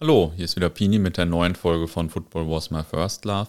Hallo, 0.00 0.32
hier 0.36 0.44
ist 0.44 0.54
wieder 0.54 0.70
Pini 0.70 1.00
mit 1.00 1.16
der 1.16 1.26
neuen 1.26 1.56
Folge 1.56 1.88
von 1.88 2.08
Football 2.08 2.48
Was 2.48 2.70
My 2.70 2.84
First 2.84 3.24
Love. 3.24 3.48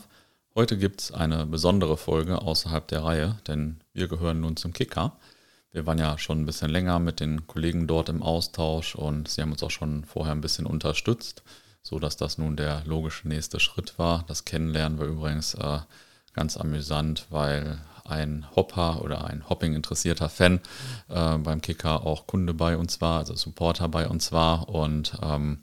Heute 0.55 0.79
gibt 0.79 0.99
es 0.99 1.11
eine 1.11 1.45
besondere 1.45 1.95
Folge 1.95 2.41
außerhalb 2.41 2.87
der 2.87 3.03
Reihe, 3.03 3.37
denn 3.45 3.81
wir 3.93 4.07
gehören 4.07 4.39
nun 4.39 4.57
zum 4.57 4.73
Kicker. 4.73 5.15
Wir 5.71 5.85
waren 5.85 5.99
ja 5.99 6.17
schon 6.17 6.41
ein 6.41 6.45
bisschen 6.47 6.71
länger 6.71 6.97
mit 6.97 7.19
den 7.19 7.45
Kollegen 7.45 7.85
dort 7.85 8.09
im 8.09 8.23
Austausch 8.23 8.95
und 8.95 9.27
sie 9.27 9.43
haben 9.43 9.51
uns 9.51 9.61
auch 9.61 9.69
schon 9.69 10.05
vorher 10.05 10.31
ein 10.31 10.41
bisschen 10.41 10.65
unterstützt, 10.65 11.43
sodass 11.83 12.17
das 12.17 12.39
nun 12.39 12.55
der 12.55 12.81
logische 12.83 13.27
nächste 13.27 13.59
Schritt 13.59 13.99
war. 13.99 14.23
Das 14.25 14.43
Kennenlernen 14.43 14.97
war 14.97 15.05
übrigens 15.05 15.53
äh, 15.53 15.81
ganz 16.33 16.57
amüsant, 16.57 17.27
weil 17.29 17.77
ein 18.05 18.47
Hopper 18.55 19.03
oder 19.03 19.25
ein 19.25 19.47
Hopping-interessierter 19.47 20.29
Fan 20.29 20.61
äh, 21.09 21.37
beim 21.37 21.61
Kicker 21.61 22.07
auch 22.07 22.25
Kunde 22.25 22.55
bei 22.55 22.75
uns 22.75 23.01
war, 23.01 23.19
also 23.19 23.35
Supporter 23.35 23.87
bei 23.87 24.07
uns 24.07 24.31
war. 24.31 24.67
Und 24.69 25.15
ähm, 25.21 25.59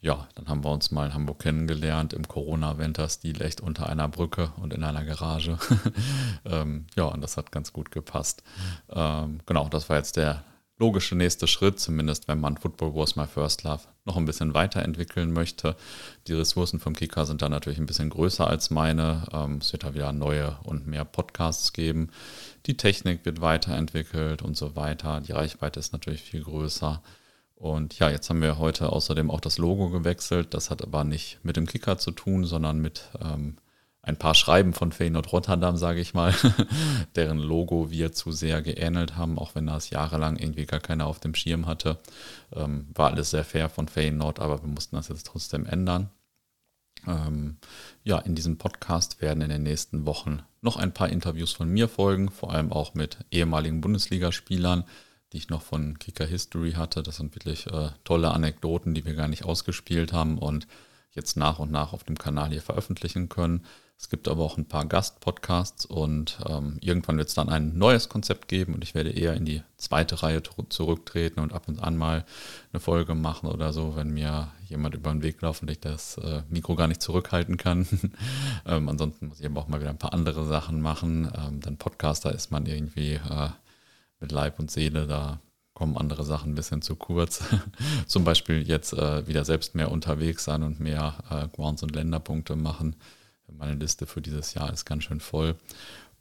ja, 0.00 0.28
dann 0.36 0.48
haben 0.48 0.64
wir 0.64 0.70
uns 0.70 0.90
mal 0.90 1.06
in 1.06 1.14
Hamburg 1.14 1.40
kennengelernt, 1.40 2.12
im 2.12 2.28
Corona-Winter-Stil, 2.28 3.42
echt 3.42 3.60
unter 3.60 3.88
einer 3.88 4.08
Brücke 4.08 4.52
und 4.56 4.72
in 4.72 4.84
einer 4.84 5.04
Garage. 5.04 5.58
ähm, 6.44 6.86
ja, 6.94 7.04
und 7.04 7.20
das 7.20 7.36
hat 7.36 7.50
ganz 7.50 7.72
gut 7.72 7.90
gepasst. 7.90 8.44
Ähm, 8.90 9.40
genau, 9.46 9.68
das 9.68 9.88
war 9.88 9.96
jetzt 9.96 10.16
der 10.16 10.44
logische 10.78 11.16
nächste 11.16 11.48
Schritt, 11.48 11.80
zumindest 11.80 12.28
wenn 12.28 12.40
man 12.40 12.56
Football 12.56 12.94
Was 12.94 13.16
My 13.16 13.26
First 13.26 13.64
Love 13.64 13.82
noch 14.04 14.16
ein 14.16 14.24
bisschen 14.24 14.54
weiterentwickeln 14.54 15.32
möchte. 15.32 15.74
Die 16.28 16.32
Ressourcen 16.32 16.78
vom 16.78 16.94
Kicker 16.94 17.26
sind 17.26 17.42
da 17.42 17.48
natürlich 17.48 17.80
ein 17.80 17.86
bisschen 17.86 18.10
größer 18.10 18.46
als 18.46 18.70
meine. 18.70 19.24
Ähm, 19.32 19.58
es 19.60 19.72
wird 19.72 19.82
da 19.82 19.94
wieder 19.94 20.12
neue 20.12 20.56
und 20.62 20.86
mehr 20.86 21.04
Podcasts 21.04 21.72
geben. 21.72 22.10
Die 22.66 22.76
Technik 22.76 23.24
wird 23.24 23.40
weiterentwickelt 23.40 24.42
und 24.42 24.56
so 24.56 24.76
weiter. 24.76 25.20
Die 25.20 25.32
Reichweite 25.32 25.80
ist 25.80 25.92
natürlich 25.92 26.22
viel 26.22 26.44
größer. 26.44 27.02
Und 27.58 27.98
ja, 27.98 28.08
jetzt 28.08 28.30
haben 28.30 28.40
wir 28.40 28.58
heute 28.58 28.92
außerdem 28.92 29.32
auch 29.32 29.40
das 29.40 29.58
Logo 29.58 29.90
gewechselt. 29.90 30.54
Das 30.54 30.70
hat 30.70 30.80
aber 30.80 31.02
nicht 31.02 31.40
mit 31.42 31.56
dem 31.56 31.66
Kicker 31.66 31.98
zu 31.98 32.12
tun, 32.12 32.44
sondern 32.44 32.78
mit 32.78 33.10
ähm, 33.20 33.56
ein 34.00 34.16
paar 34.16 34.36
Schreiben 34.36 34.72
von 34.72 34.92
Feyenoord 34.92 35.32
Rotterdam, 35.32 35.76
sage 35.76 36.00
ich 36.00 36.14
mal, 36.14 36.32
deren 37.16 37.38
Logo 37.38 37.90
wir 37.90 38.12
zu 38.12 38.30
sehr 38.30 38.62
geähnelt 38.62 39.16
haben, 39.16 39.40
auch 39.40 39.56
wenn 39.56 39.66
das 39.66 39.90
jahrelang 39.90 40.36
irgendwie 40.36 40.66
gar 40.66 40.78
keiner 40.78 41.06
auf 41.06 41.18
dem 41.18 41.34
Schirm 41.34 41.66
hatte. 41.66 41.98
Ähm, 42.52 42.86
war 42.94 43.10
alles 43.10 43.30
sehr 43.30 43.44
fair 43.44 43.68
von 43.68 43.88
Feyenoord, 43.88 44.38
aber 44.38 44.62
wir 44.62 44.68
mussten 44.68 44.94
das 44.94 45.08
jetzt 45.08 45.26
trotzdem 45.26 45.66
ändern. 45.66 46.10
Ähm, 47.08 47.56
ja, 48.04 48.18
in 48.18 48.36
diesem 48.36 48.56
Podcast 48.56 49.20
werden 49.20 49.42
in 49.42 49.50
den 49.50 49.64
nächsten 49.64 50.06
Wochen 50.06 50.42
noch 50.60 50.76
ein 50.76 50.94
paar 50.94 51.08
Interviews 51.08 51.52
von 51.52 51.68
mir 51.68 51.88
folgen, 51.88 52.30
vor 52.30 52.52
allem 52.52 52.70
auch 52.70 52.94
mit 52.94 53.18
ehemaligen 53.32 53.80
Bundesligaspielern, 53.80 54.84
die 55.32 55.38
ich 55.38 55.48
noch 55.48 55.62
von 55.62 55.98
Kicker 55.98 56.26
History 56.26 56.72
hatte. 56.72 57.02
Das 57.02 57.16
sind 57.16 57.34
wirklich 57.34 57.66
äh, 57.66 57.90
tolle 58.04 58.30
Anekdoten, 58.30 58.94
die 58.94 59.04
wir 59.04 59.14
gar 59.14 59.28
nicht 59.28 59.44
ausgespielt 59.44 60.12
haben 60.12 60.38
und 60.38 60.66
jetzt 61.12 61.36
nach 61.36 61.58
und 61.58 61.70
nach 61.70 61.92
auf 61.92 62.04
dem 62.04 62.16
Kanal 62.18 62.50
hier 62.50 62.62
veröffentlichen 62.62 63.28
können. 63.28 63.64
Es 64.00 64.08
gibt 64.08 64.28
aber 64.28 64.44
auch 64.44 64.56
ein 64.56 64.68
paar 64.68 64.86
Gastpodcasts 64.86 65.84
und 65.84 66.38
ähm, 66.48 66.78
irgendwann 66.80 67.18
wird 67.18 67.28
es 67.28 67.34
dann 67.34 67.48
ein 67.48 67.76
neues 67.76 68.08
Konzept 68.08 68.46
geben 68.46 68.74
und 68.74 68.84
ich 68.84 68.94
werde 68.94 69.10
eher 69.10 69.34
in 69.34 69.44
die 69.44 69.62
zweite 69.76 70.22
Reihe 70.22 70.40
zurücktreten 70.68 71.40
und 71.40 71.52
ab 71.52 71.66
und 71.66 71.82
an 71.82 71.96
mal 71.96 72.24
eine 72.72 72.78
Folge 72.78 73.16
machen 73.16 73.48
oder 73.48 73.72
so, 73.72 73.96
wenn 73.96 74.10
mir 74.10 74.52
jemand 74.68 74.94
über 74.94 75.10
den 75.10 75.24
Weg 75.24 75.42
laufen 75.42 75.64
und 75.64 75.72
ich 75.72 75.80
das 75.80 76.16
äh, 76.18 76.42
Mikro 76.48 76.76
gar 76.76 76.86
nicht 76.86 77.02
zurückhalten 77.02 77.56
kann. 77.56 77.88
ähm, 78.66 78.88
ansonsten 78.88 79.26
muss 79.26 79.40
ich 79.40 79.46
aber 79.46 79.60
auch 79.60 79.68
mal 79.68 79.80
wieder 79.80 79.90
ein 79.90 79.98
paar 79.98 80.14
andere 80.14 80.46
Sachen 80.46 80.80
machen. 80.80 81.32
Ähm, 81.36 81.60
dann 81.60 81.76
Podcaster 81.76 82.32
ist 82.32 82.52
man 82.52 82.66
irgendwie 82.66 83.14
äh, 83.14 83.48
mit 84.20 84.32
Leib 84.32 84.58
und 84.58 84.70
Seele, 84.70 85.06
da 85.06 85.40
kommen 85.74 85.96
andere 85.96 86.24
Sachen 86.24 86.52
ein 86.52 86.54
bisschen 86.54 86.82
zu 86.82 86.96
kurz. 86.96 87.44
Zum 88.06 88.24
Beispiel 88.24 88.66
jetzt 88.66 88.92
äh, 88.92 89.26
wieder 89.26 89.44
selbst 89.44 89.74
mehr 89.74 89.92
unterwegs 89.92 90.44
sein 90.44 90.62
und 90.62 90.80
mehr 90.80 91.14
äh, 91.30 91.48
Grounds 91.54 91.82
und 91.82 91.94
Länderpunkte 91.94 92.56
machen 92.56 92.96
meine 93.56 93.74
Liste 93.74 94.06
für 94.06 94.20
dieses 94.20 94.54
Jahr 94.54 94.72
ist 94.72 94.84
ganz 94.84 95.04
schön 95.04 95.20
voll. 95.20 95.56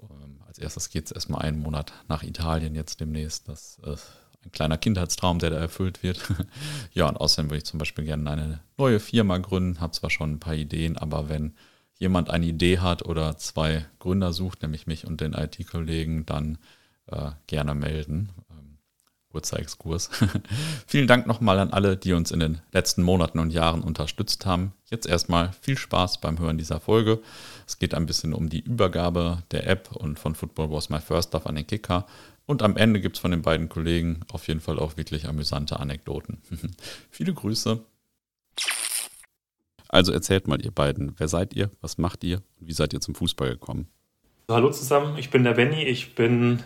Ähm, 0.01 0.41
als 0.47 0.59
erstes 0.59 0.89
geht 0.89 1.05
es 1.05 1.11
erstmal 1.11 1.41
einen 1.41 1.59
Monat 1.59 1.93
nach 2.07 2.23
Italien 2.23 2.75
jetzt 2.75 2.99
demnächst. 2.99 3.47
Das 3.47 3.79
ist 3.79 4.11
ein 4.43 4.51
kleiner 4.51 4.77
Kindheitstraum, 4.77 5.39
der 5.39 5.49
da 5.49 5.57
erfüllt 5.57 6.03
wird. 6.03 6.21
ja, 6.93 7.07
und 7.07 7.17
außerdem 7.17 7.49
würde 7.49 7.57
ich 7.57 7.65
zum 7.65 7.79
Beispiel 7.79 8.05
gerne 8.05 8.29
eine 8.29 8.59
neue 8.77 8.99
Firma 8.99 9.37
gründen. 9.37 9.79
Habe 9.79 9.93
zwar 9.93 10.09
schon 10.09 10.33
ein 10.33 10.39
paar 10.39 10.55
Ideen, 10.55 10.97
aber 10.97 11.29
wenn 11.29 11.55
jemand 11.95 12.29
eine 12.29 12.45
Idee 12.45 12.79
hat 12.79 13.03
oder 13.05 13.37
zwei 13.37 13.85
Gründer 13.99 14.31
sucht, 14.31 14.61
nämlich 14.61 14.85
mich 14.87 15.07
und 15.07 15.19
den 15.19 15.33
IT-Kollegen, 15.33 16.25
dann 16.25 16.59
äh, 17.11 17.31
gerne 17.47 17.75
melden 17.75 18.31
kurzer 19.37 19.59
Exkurs. 19.59 20.09
Vielen 20.87 21.05
Dank 21.05 21.27
nochmal 21.27 21.59
an 21.59 21.71
alle, 21.71 21.95
die 21.95 22.13
uns 22.13 22.31
in 22.31 22.39
den 22.39 22.59
letzten 22.71 23.03
Monaten 23.03 23.37
und 23.37 23.51
Jahren 23.51 23.83
unterstützt 23.83 24.47
haben. 24.47 24.73
Jetzt 24.89 25.05
erstmal 25.05 25.51
viel 25.61 25.77
Spaß 25.77 26.21
beim 26.21 26.39
Hören 26.39 26.57
dieser 26.57 26.79
Folge. 26.79 27.19
Es 27.67 27.77
geht 27.77 27.93
ein 27.93 28.07
bisschen 28.07 28.33
um 28.33 28.49
die 28.49 28.61
Übergabe 28.61 29.43
der 29.51 29.67
App 29.67 29.91
und 29.95 30.17
von 30.17 30.33
Football 30.33 30.71
Was 30.71 30.89
My 30.89 30.99
First 30.99 31.33
Love 31.33 31.45
an 31.45 31.53
den 31.53 31.67
Kicker. 31.67 32.07
Und 32.47 32.63
am 32.63 32.77
Ende 32.77 32.99
gibt 32.99 33.17
es 33.17 33.21
von 33.21 33.29
den 33.29 33.43
beiden 33.43 33.69
Kollegen 33.69 34.21
auf 34.31 34.47
jeden 34.47 34.59
Fall 34.59 34.79
auch 34.79 34.97
wirklich 34.97 35.27
amüsante 35.27 35.79
Anekdoten. 35.79 36.41
Viele 37.11 37.35
Grüße. 37.35 37.79
Also 39.89 40.13
erzählt 40.13 40.47
mal 40.47 40.65
ihr 40.65 40.71
beiden, 40.71 41.13
wer 41.17 41.27
seid 41.27 41.53
ihr, 41.53 41.69
was 41.79 41.99
macht 41.99 42.23
ihr 42.23 42.41
und 42.59 42.67
wie 42.67 42.73
seid 42.73 42.91
ihr 42.93 43.01
zum 43.01 43.13
Fußball 43.13 43.51
gekommen? 43.51 43.87
Hallo 44.49 44.71
zusammen, 44.71 45.15
ich 45.17 45.29
bin 45.29 45.43
der 45.43 45.53
Benny, 45.53 45.83
ich 45.83 46.15
bin 46.15 46.63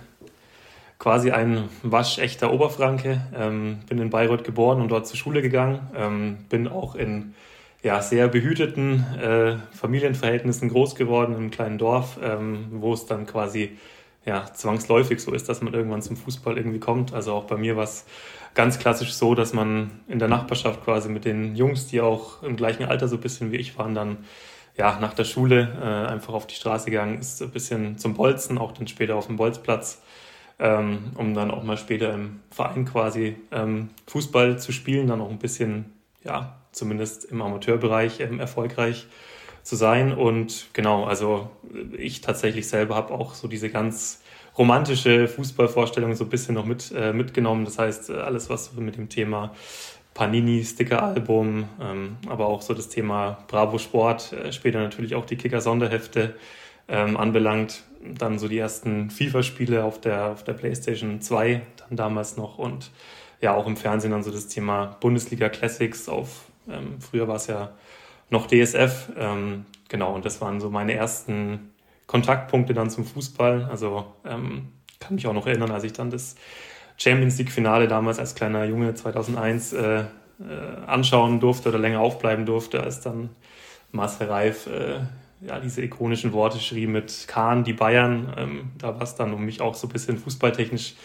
quasi 1.01 1.31
ein 1.31 1.67
waschechter 1.81 2.53
Oberfranke. 2.53 3.21
Ähm, 3.35 3.79
bin 3.89 3.97
in 3.97 4.11
Bayreuth 4.11 4.43
geboren 4.43 4.79
und 4.79 4.89
dort 4.89 5.07
zur 5.07 5.17
Schule 5.17 5.41
gegangen. 5.41 5.79
Ähm, 5.95 6.37
bin 6.47 6.67
auch 6.67 6.93
in 6.93 7.33
ja, 7.81 8.03
sehr 8.03 8.27
behüteten 8.27 9.03
äh, 9.19 9.55
Familienverhältnissen 9.75 10.69
groß 10.69 10.93
geworden 10.93 11.35
im 11.35 11.49
kleinen 11.49 11.79
Dorf, 11.79 12.19
ähm, 12.21 12.67
wo 12.73 12.93
es 12.93 13.07
dann 13.07 13.25
quasi 13.25 13.79
ja, 14.25 14.45
zwangsläufig 14.53 15.19
so 15.19 15.33
ist, 15.33 15.49
dass 15.49 15.63
man 15.63 15.73
irgendwann 15.73 16.03
zum 16.03 16.17
Fußball 16.17 16.55
irgendwie 16.55 16.79
kommt. 16.79 17.15
Also 17.15 17.33
auch 17.33 17.45
bei 17.45 17.57
mir 17.57 17.75
war 17.75 17.85
es 17.85 18.05
ganz 18.53 18.77
klassisch 18.77 19.13
so, 19.13 19.33
dass 19.33 19.53
man 19.53 19.89
in 20.07 20.19
der 20.19 20.27
Nachbarschaft 20.27 20.85
quasi 20.85 21.09
mit 21.09 21.25
den 21.25 21.55
Jungs, 21.55 21.87
die 21.87 21.99
auch 21.99 22.43
im 22.43 22.55
gleichen 22.55 22.85
Alter 22.85 23.07
so 23.07 23.15
ein 23.15 23.21
bisschen 23.21 23.51
wie 23.51 23.57
ich 23.57 23.75
waren, 23.75 23.95
dann 23.95 24.17
ja, 24.77 24.99
nach 25.01 25.15
der 25.15 25.23
Schule 25.23 25.79
äh, 25.81 26.11
einfach 26.11 26.35
auf 26.35 26.45
die 26.45 26.53
Straße 26.53 26.91
gegangen 26.91 27.17
ist, 27.17 27.41
ein 27.41 27.49
bisschen 27.49 27.97
zum 27.97 28.13
Bolzen, 28.13 28.59
auch 28.59 28.71
dann 28.71 28.87
später 28.87 29.15
auf 29.15 29.25
dem 29.25 29.37
Bolzplatz 29.37 29.99
ähm, 30.61 31.11
um 31.15 31.33
dann 31.33 31.49
auch 31.49 31.63
mal 31.63 31.75
später 31.75 32.13
im 32.13 32.39
Verein 32.51 32.85
quasi 32.85 33.35
ähm, 33.51 33.89
Fußball 34.07 34.59
zu 34.59 34.71
spielen, 34.71 35.07
dann 35.07 35.19
auch 35.19 35.31
ein 35.31 35.39
bisschen, 35.39 35.85
ja, 36.23 36.55
zumindest 36.71 37.25
im 37.25 37.41
Amateurbereich 37.41 38.19
ähm, 38.19 38.39
erfolgreich 38.39 39.07
zu 39.63 39.75
sein. 39.75 40.13
Und 40.13 40.67
genau, 40.73 41.05
also 41.05 41.49
ich 41.97 42.21
tatsächlich 42.21 42.67
selber 42.67 42.95
habe 42.95 43.11
auch 43.13 43.33
so 43.33 43.47
diese 43.47 43.69
ganz 43.69 44.21
romantische 44.55 45.27
Fußballvorstellung 45.27 46.13
so 46.13 46.25
ein 46.25 46.29
bisschen 46.29 46.53
noch 46.53 46.65
mit, 46.65 46.93
äh, 46.95 47.11
mitgenommen. 47.11 47.65
Das 47.65 47.79
heißt, 47.79 48.11
alles, 48.11 48.49
was 48.51 48.73
mit 48.73 48.97
dem 48.97 49.09
Thema 49.09 49.55
Panini, 50.13 50.63
Sticker-Album, 50.63 51.63
ähm, 51.81 52.17
aber 52.27 52.45
auch 52.45 52.61
so 52.61 52.75
das 52.75 52.89
Thema 52.89 53.39
Bravo 53.47 53.79
Sport, 53.79 54.33
äh, 54.33 54.51
später 54.51 54.79
natürlich 54.79 55.15
auch 55.15 55.25
die 55.25 55.37
Kicker-Sonderhefte 55.37 56.35
ähm, 56.87 57.17
anbelangt, 57.17 57.83
dann 58.03 58.39
so 58.39 58.47
die 58.47 58.57
ersten 58.57 59.09
FIFA-Spiele 59.09 59.83
auf 59.83 60.01
der, 60.01 60.27
auf 60.27 60.43
der 60.43 60.53
PlayStation 60.53 61.21
2 61.21 61.61
dann 61.77 61.97
damals 61.97 62.37
noch 62.37 62.57
und 62.57 62.91
ja 63.41 63.53
auch 63.53 63.67
im 63.67 63.77
Fernsehen 63.77 64.11
dann 64.11 64.23
so 64.23 64.31
das 64.31 64.47
Thema 64.47 64.97
Bundesliga 64.99 65.49
Classics 65.49 66.07
auf, 66.09 66.45
ähm, 66.69 66.99
früher 66.99 67.27
war 67.27 67.35
es 67.35 67.47
ja 67.47 67.71
noch 68.29 68.47
DSF, 68.47 69.09
ähm, 69.17 69.65
genau, 69.89 70.15
und 70.15 70.25
das 70.25 70.41
waren 70.41 70.61
so 70.61 70.69
meine 70.69 70.93
ersten 70.93 71.71
Kontaktpunkte 72.07 72.73
dann 72.73 72.89
zum 72.89 73.05
Fußball. 73.05 73.67
Also 73.69 74.05
ähm, 74.25 74.69
kann 74.99 75.15
mich 75.15 75.27
auch 75.27 75.33
noch 75.33 75.47
erinnern, 75.47 75.71
als 75.71 75.83
ich 75.83 75.93
dann 75.93 76.11
das 76.11 76.35
Champions 76.97 77.37
League-Finale 77.37 77.87
damals 77.87 78.19
als 78.19 78.35
kleiner 78.35 78.65
Junge 78.65 78.93
2001 78.93 79.73
äh, 79.73 79.99
äh, 79.99 80.05
anschauen 80.87 81.39
durfte 81.39 81.69
oder 81.69 81.79
länger 81.79 81.99
aufbleiben 81.99 82.45
durfte, 82.45 82.81
als 82.81 83.01
dann 83.01 83.29
Marcel 83.91 84.27
Reif 84.27 84.67
äh, 84.67 84.99
ja, 85.41 85.59
diese 85.59 85.81
ikonischen 85.81 86.33
Worte 86.33 86.59
schrie 86.59 86.87
mit 86.87 87.27
Kahn, 87.27 87.63
die 87.63 87.73
Bayern. 87.73 88.33
Ähm, 88.37 88.71
da 88.77 88.95
war 88.95 89.01
es 89.01 89.15
dann 89.15 89.33
um 89.33 89.43
mich 89.45 89.61
auch 89.61 89.75
so 89.75 89.87
ein 89.87 89.93
bisschen 89.93 90.17
fußballtechnisch 90.17 90.95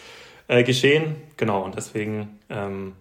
äh, 0.47 0.63
geschehen. 0.63 1.15
Genau, 1.37 1.63
und 1.63 1.75
deswegen 1.75 2.39
ähm, 2.49 2.93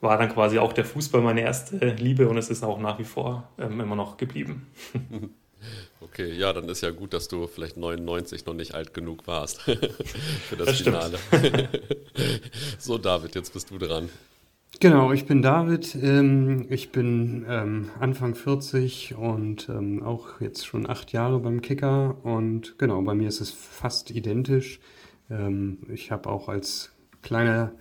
war 0.00 0.18
dann 0.18 0.32
quasi 0.32 0.58
auch 0.58 0.72
der 0.72 0.84
Fußball 0.84 1.20
meine 1.20 1.40
erste 1.40 1.76
Liebe 1.94 2.28
und 2.28 2.36
es 2.36 2.50
ist 2.50 2.62
auch 2.62 2.78
nach 2.78 2.98
wie 2.98 3.04
vor 3.04 3.48
ähm, 3.58 3.80
immer 3.80 3.96
noch 3.96 4.16
geblieben. 4.16 4.66
Okay, 6.00 6.32
ja, 6.32 6.52
dann 6.52 6.68
ist 6.68 6.82
ja 6.82 6.90
gut, 6.90 7.12
dass 7.12 7.28
du 7.28 7.46
vielleicht 7.46 7.76
99 7.76 8.46
noch 8.46 8.54
nicht 8.54 8.74
alt 8.74 8.94
genug 8.94 9.26
warst 9.26 9.62
für 9.62 10.56
das, 10.56 10.66
das 10.66 10.80
Finale. 10.80 11.18
so, 12.78 12.96
David, 12.98 13.34
jetzt 13.34 13.52
bist 13.52 13.70
du 13.70 13.78
dran. 13.78 14.08
Genau, 14.78 15.10
ich 15.12 15.24
bin 15.24 15.40
David. 15.40 15.96
Ähm, 16.02 16.66
ich 16.68 16.92
bin 16.92 17.46
ähm, 17.48 17.88
Anfang 17.98 18.34
40 18.34 19.14
und 19.16 19.70
ähm, 19.70 20.02
auch 20.02 20.40
jetzt 20.40 20.66
schon 20.66 20.88
acht 20.88 21.12
Jahre 21.12 21.40
beim 21.40 21.62
Kicker. 21.62 22.16
Und 22.24 22.78
genau, 22.78 23.00
bei 23.00 23.14
mir 23.14 23.28
ist 23.28 23.40
es 23.40 23.50
fast 23.50 24.10
identisch. 24.10 24.80
Ähm, 25.30 25.78
ich 25.88 26.10
habe 26.10 26.28
auch 26.28 26.50
als 26.50 26.92
kleiner 27.22 27.72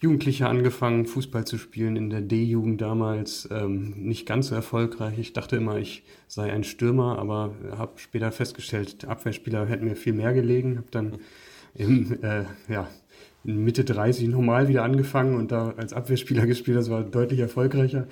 Jugendlicher 0.00 0.50
angefangen, 0.50 1.06
Fußball 1.06 1.46
zu 1.46 1.56
spielen 1.56 1.96
in 1.96 2.10
der 2.10 2.20
D-Jugend 2.20 2.78
damals. 2.82 3.48
Ähm, 3.50 3.94
nicht 3.96 4.26
ganz 4.26 4.48
so 4.48 4.54
erfolgreich. 4.54 5.18
Ich 5.18 5.32
dachte 5.32 5.56
immer, 5.56 5.78
ich 5.78 6.04
sei 6.28 6.52
ein 6.52 6.64
Stürmer, 6.64 7.18
aber 7.18 7.54
habe 7.70 7.92
später 7.96 8.30
festgestellt, 8.32 9.06
Abwehrspieler 9.06 9.64
hätten 9.66 9.86
mir 9.86 9.96
viel 9.96 10.12
mehr 10.12 10.34
gelegen. 10.34 10.76
Habe 10.76 10.88
dann 10.90 11.18
im, 11.74 12.22
äh, 12.22 12.44
ja, 12.68 12.86
Mitte 13.44 13.84
30 13.84 14.28
normal 14.28 14.68
wieder 14.68 14.82
angefangen 14.82 15.36
und 15.36 15.52
da 15.52 15.74
als 15.76 15.92
Abwehrspieler 15.92 16.46
gespielt. 16.46 16.76
Das 16.76 16.90
war 16.90 17.02
deutlich 17.04 17.40
erfolgreicher. 17.40 18.08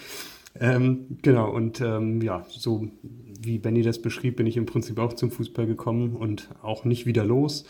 Ähm, 0.61 1.19
genau, 1.23 1.50
und 1.50 1.81
ähm, 1.81 2.20
ja, 2.20 2.44
so 2.49 2.88
wie 3.02 3.58
Benny 3.58 3.82
das 3.82 4.00
beschrieb, 4.00 4.37
bin 4.37 4.46
ich 4.46 4.56
im 4.56 4.67
Prinzip 4.67 4.99
auch 4.99 5.14
zum 5.14 5.31
Fußball 5.31 5.67
gekommen 5.67 6.14
und 6.14 6.50
auch 6.62 6.84
nicht 6.84 7.06
wieder 7.06 7.25
los. 7.25 7.64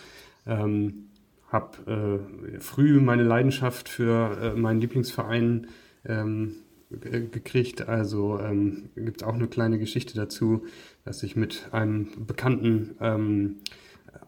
Ähm, 0.46 1.06
habe 1.48 2.20
äh, 2.56 2.60
früh 2.60 3.00
meine 3.00 3.22
Leidenschaft 3.22 3.88
für 3.88 4.38
äh, 4.40 4.58
meinen 4.58 4.80
Lieblingsverein 4.80 5.68
ähm, 6.06 6.56
gekriegt. 6.90 7.88
Also 7.88 8.38
ähm, 8.40 8.90
gibt 8.96 9.22
es 9.22 9.28
auch 9.28 9.34
eine 9.34 9.48
kleine 9.48 9.78
Geschichte 9.78 10.14
dazu, 10.14 10.64
dass 11.04 11.22
ich 11.22 11.36
mit 11.36 11.68
einem 11.72 12.08
Bekannten 12.26 12.96
ähm, 13.00 13.56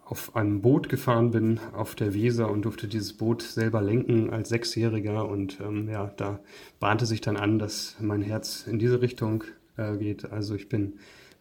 auf 0.04 0.36
einem 0.36 0.60
Boot 0.60 0.88
gefahren 0.88 1.30
bin 1.30 1.60
auf 1.72 1.94
der 1.94 2.14
Weser 2.14 2.50
und 2.50 2.64
durfte 2.64 2.88
dieses 2.88 3.14
Boot 3.14 3.42
selber 3.42 3.80
lenken 3.80 4.30
als 4.30 4.50
Sechsjähriger. 4.50 5.28
Und 5.28 5.60
ähm, 5.60 5.88
ja, 5.88 6.12
da 6.16 6.40
bahnte 6.80 7.06
sich 7.06 7.20
dann 7.20 7.36
an, 7.36 7.58
dass 7.58 7.96
mein 8.00 8.22
Herz 8.22 8.66
in 8.66 8.78
diese 8.78 9.00
Richtung 9.00 9.44
äh, 9.76 9.96
geht. 9.96 10.30
Also 10.30 10.54
ich 10.54 10.68
bin 10.68 10.94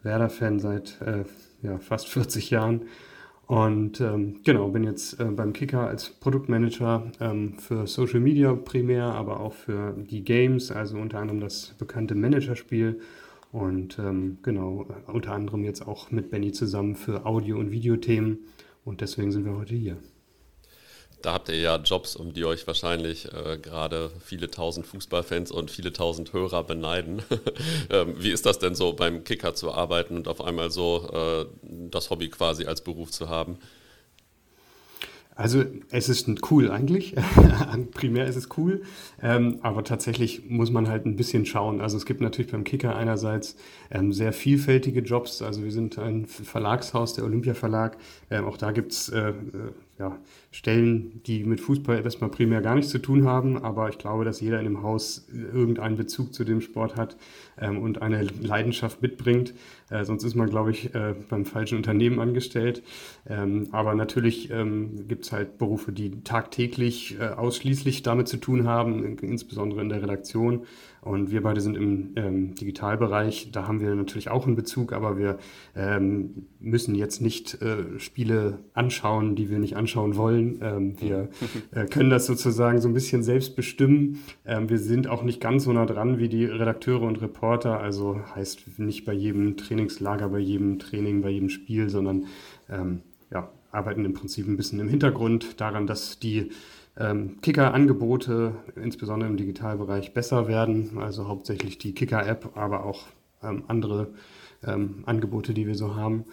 Werder-Fan 0.03 0.59
seit 0.59 1.01
äh, 1.01 1.25
ja, 1.61 1.77
fast 1.79 2.07
40 2.09 2.49
Jahren 2.49 2.81
und 3.45 3.99
ähm, 3.99 4.39
genau, 4.43 4.69
bin 4.69 4.83
jetzt 4.83 5.19
äh, 5.19 5.25
beim 5.25 5.51
Kicker 5.51 5.87
als 5.87 6.09
Produktmanager 6.09 7.11
ähm, 7.19 7.59
für 7.59 7.87
Social 7.87 8.21
Media 8.21 8.53
primär, 8.53 9.03
aber 9.03 9.41
auch 9.41 9.53
für 9.53 9.93
die 9.95 10.23
Games, 10.23 10.71
also 10.71 10.97
unter 10.97 11.19
anderem 11.19 11.41
das 11.41 11.75
bekannte 11.77 12.15
Managerspiel. 12.15 13.01
Und 13.53 13.99
ähm, 13.99 14.39
genau, 14.41 14.87
unter 15.05 15.31
anderem 15.31 15.63
jetzt 15.63 15.87
auch 15.87 16.09
mit 16.09 16.31
Benny 16.31 16.51
zusammen 16.51 16.95
für 16.95 17.23
Audio- 17.27 17.59
und 17.59 17.69
Videothemen. 17.69 18.39
Und 18.83 19.01
deswegen 19.01 19.31
sind 19.31 19.45
wir 19.45 19.55
heute 19.55 19.75
hier. 19.75 19.97
Da 21.21 21.33
habt 21.33 21.49
ihr 21.49 21.59
ja 21.59 21.75
Jobs, 21.77 22.15
um 22.15 22.33
die 22.33 22.45
euch 22.45 22.65
wahrscheinlich 22.65 23.31
äh, 23.31 23.59
gerade 23.59 24.09
viele 24.25 24.49
tausend 24.49 24.87
Fußballfans 24.87 25.51
und 25.51 25.69
viele 25.69 25.93
tausend 25.93 26.33
Hörer 26.33 26.63
beneiden. 26.63 27.21
ähm, 27.91 28.15
wie 28.17 28.31
ist 28.31 28.47
das 28.47 28.57
denn 28.57 28.73
so 28.73 28.93
beim 28.93 29.23
Kicker 29.23 29.53
zu 29.53 29.71
arbeiten 29.71 30.17
und 30.17 30.27
auf 30.27 30.41
einmal 30.41 30.71
so 30.71 31.07
äh, 31.13 31.45
das 31.91 32.09
Hobby 32.09 32.29
quasi 32.29 32.65
als 32.65 32.81
Beruf 32.81 33.11
zu 33.11 33.29
haben? 33.29 33.59
Also 35.35 35.63
es 35.89 36.09
ist 36.09 36.29
cool 36.51 36.69
eigentlich. 36.69 37.15
Primär 37.93 38.25
ist 38.25 38.35
es 38.35 38.49
cool, 38.57 38.83
ähm, 39.21 39.59
aber 39.61 39.83
tatsächlich 39.83 40.49
muss 40.49 40.71
man 40.71 40.87
halt 40.87 41.05
ein 41.05 41.15
bisschen 41.15 41.45
schauen. 41.45 41.81
Also 41.81 41.97
es 41.97 42.05
gibt 42.05 42.21
natürlich 42.21 42.51
beim 42.51 42.63
Kicker 42.63 42.95
einerseits 42.95 43.55
ähm, 43.89 44.13
sehr 44.13 44.33
vielfältige 44.33 45.01
Jobs. 45.01 45.41
Also 45.41 45.63
wir 45.63 45.71
sind 45.71 45.97
ein 45.97 46.25
Verlagshaus, 46.27 47.13
der 47.13 47.23
Olympia 47.25 47.53
Verlag. 47.53 47.97
Ähm, 48.29 48.45
auch 48.45 48.57
da 48.57 48.71
gibt's 48.71 49.09
äh, 49.09 49.29
äh 49.29 49.33
ja, 49.99 50.17
Stellen, 50.51 51.21
die 51.25 51.43
mit 51.43 51.61
Fußball 51.61 52.03
erstmal 52.03 52.31
primär 52.31 52.61
gar 52.61 52.75
nichts 52.75 52.91
zu 52.91 52.97
tun 52.97 53.25
haben, 53.25 53.63
aber 53.63 53.89
ich 53.89 53.99
glaube, 53.99 54.25
dass 54.25 54.41
jeder 54.41 54.57
in 54.57 54.65
dem 54.65 54.81
Haus 54.81 55.27
irgendeinen 55.31 55.97
Bezug 55.97 56.33
zu 56.33 56.43
dem 56.43 56.61
Sport 56.61 56.95
hat 56.95 57.15
ähm, 57.59 57.79
und 57.79 58.01
eine 58.01 58.23
Leidenschaft 58.23 59.03
mitbringt. 59.03 59.53
Äh, 59.91 60.03
sonst 60.03 60.23
ist 60.23 60.35
man, 60.35 60.49
glaube 60.49 60.71
ich, 60.71 60.95
äh, 60.95 61.13
beim 61.29 61.45
falschen 61.45 61.77
Unternehmen 61.77 62.19
angestellt. 62.19 62.81
Ähm, 63.29 63.67
aber 63.71 63.93
natürlich 63.93 64.49
ähm, 64.49 65.07
gibt 65.07 65.25
es 65.25 65.31
halt 65.31 65.59
Berufe, 65.59 65.91
die 65.91 66.23
tagtäglich 66.23 67.19
äh, 67.19 67.27
ausschließlich 67.27 68.01
damit 68.01 68.27
zu 68.27 68.37
tun 68.37 68.67
haben, 68.67 69.17
insbesondere 69.19 69.81
in 69.81 69.89
der 69.89 70.01
Redaktion. 70.01 70.65
Und 71.03 71.31
wir 71.31 71.43
beide 71.43 71.59
sind 71.59 71.75
im 71.75 72.13
ähm, 72.15 72.55
Digitalbereich. 72.55 73.49
Da 73.51 73.67
haben 73.67 73.81
wir 73.81 73.93
natürlich 73.93 74.29
auch 74.29 74.45
einen 74.45 74.55
Bezug, 74.55 74.93
aber 74.93 75.17
wir 75.17 75.37
ähm, 75.75 76.47
müssen 76.59 76.95
jetzt 76.95 77.21
nicht 77.21 77.61
äh, 77.61 77.99
Spiele 77.99 78.59
anschauen, 78.73 79.35
die 79.35 79.49
wir 79.49 79.59
nicht 79.59 79.75
anschauen 79.75 80.15
wollen. 80.15 80.59
Ähm, 80.61 81.01
wir 81.01 81.29
äh, 81.71 81.85
können 81.87 82.09
das 82.09 82.25
sozusagen 82.25 82.79
so 82.79 82.87
ein 82.87 82.93
bisschen 82.93 83.21
selbst 83.21 83.57
bestimmen. 83.57 84.19
Ähm, 84.45 84.69
wir 84.69 84.79
sind 84.79 85.07
auch 85.07 85.23
nicht 85.23 85.41
ganz 85.41 85.65
so 85.65 85.73
nah 85.73 85.85
dran 85.85 86.19
wie 86.19 86.29
die 86.29 86.45
Redakteure 86.45 87.01
und 87.01 87.21
Reporter. 87.21 87.81
Also 87.81 88.21
heißt 88.33 88.79
nicht 88.79 89.03
bei 89.03 89.13
jedem 89.13 89.57
Trainingslager, 89.57 90.29
bei 90.29 90.39
jedem 90.39 90.79
Training, 90.79 91.21
bei 91.21 91.31
jedem 91.31 91.49
Spiel, 91.49 91.89
sondern 91.89 92.27
ähm, 92.69 93.01
ja, 93.29 93.51
arbeiten 93.71 94.05
im 94.05 94.13
Prinzip 94.13 94.47
ein 94.47 94.55
bisschen 94.55 94.79
im 94.79 94.87
Hintergrund 94.87 95.59
daran, 95.59 95.85
dass 95.85 96.19
die 96.19 96.51
ähm, 96.97 97.41
Kicker-Angebote, 97.41 98.53
insbesondere 98.75 99.29
im 99.29 99.37
Digitalbereich, 99.37 100.13
besser 100.13 100.47
werden. 100.47 100.97
Also 100.99 101.27
hauptsächlich 101.27 101.77
die 101.77 101.93
Kicker-App, 101.93 102.55
aber 102.55 102.85
auch 102.85 103.07
ähm, 103.41 103.63
andere 103.67 104.13
ähm, 104.65 105.03
Angebote, 105.05 105.53
die 105.53 105.67
wir 105.67 105.75
so 105.75 105.95
haben. 105.95 106.25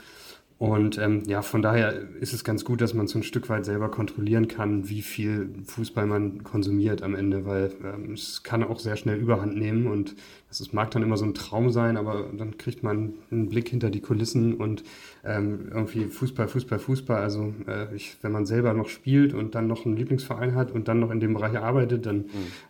Und 0.61 0.99
ähm, 0.99 1.23
ja, 1.27 1.41
von 1.41 1.63
daher 1.63 1.95
ist 2.21 2.35
es 2.35 2.45
ganz 2.45 2.67
gut, 2.67 2.83
dass 2.83 2.93
man 2.93 3.07
so 3.07 3.19
ein 3.19 3.23
Stück 3.23 3.49
weit 3.49 3.65
selber 3.65 3.91
kontrollieren 3.91 4.47
kann, 4.47 4.91
wie 4.91 5.01
viel 5.01 5.49
Fußball 5.65 6.05
man 6.05 6.45
konsumiert 6.45 7.03
am 7.03 7.15
Ende, 7.15 7.47
weil 7.47 7.73
ähm, 7.83 8.13
es 8.13 8.43
kann 8.43 8.63
auch 8.63 8.79
sehr 8.79 8.97
schnell 8.97 9.17
Überhand 9.19 9.57
nehmen 9.57 9.87
und 9.87 10.17
das 10.51 10.61
ist, 10.61 10.75
mag 10.75 10.91
dann 10.91 11.03
immer 11.03 11.17
so 11.17 11.25
ein 11.25 11.33
Traum 11.33 11.71
sein, 11.71 11.97
aber 11.97 12.29
dann 12.37 12.59
kriegt 12.59 12.83
man 12.83 13.15
einen 13.31 13.49
Blick 13.49 13.71
hinter 13.71 13.89
die 13.89 14.03
Kulissen 14.03 14.53
und 14.53 14.85
ähm, 15.25 15.69
irgendwie 15.71 16.05
Fußball, 16.05 16.47
Fußball, 16.47 16.79
Fußball. 16.79 17.23
Also 17.23 17.55
äh, 17.67 17.95
ich, 17.95 18.19
wenn 18.21 18.33
man 18.33 18.45
selber 18.45 18.75
noch 18.75 18.91
spielt 18.91 19.33
und 19.33 19.55
dann 19.55 19.67
noch 19.67 19.87
einen 19.87 19.97
Lieblingsverein 19.97 20.57
hat 20.57 20.73
und 20.73 20.89
dann 20.89 21.01
noch 21.01 21.11
in 21.11 21.21
dem 21.21 21.33
Bereich 21.33 21.57
arbeitet, 21.57 22.05
dann 22.05 22.17
mhm. 22.17 22.27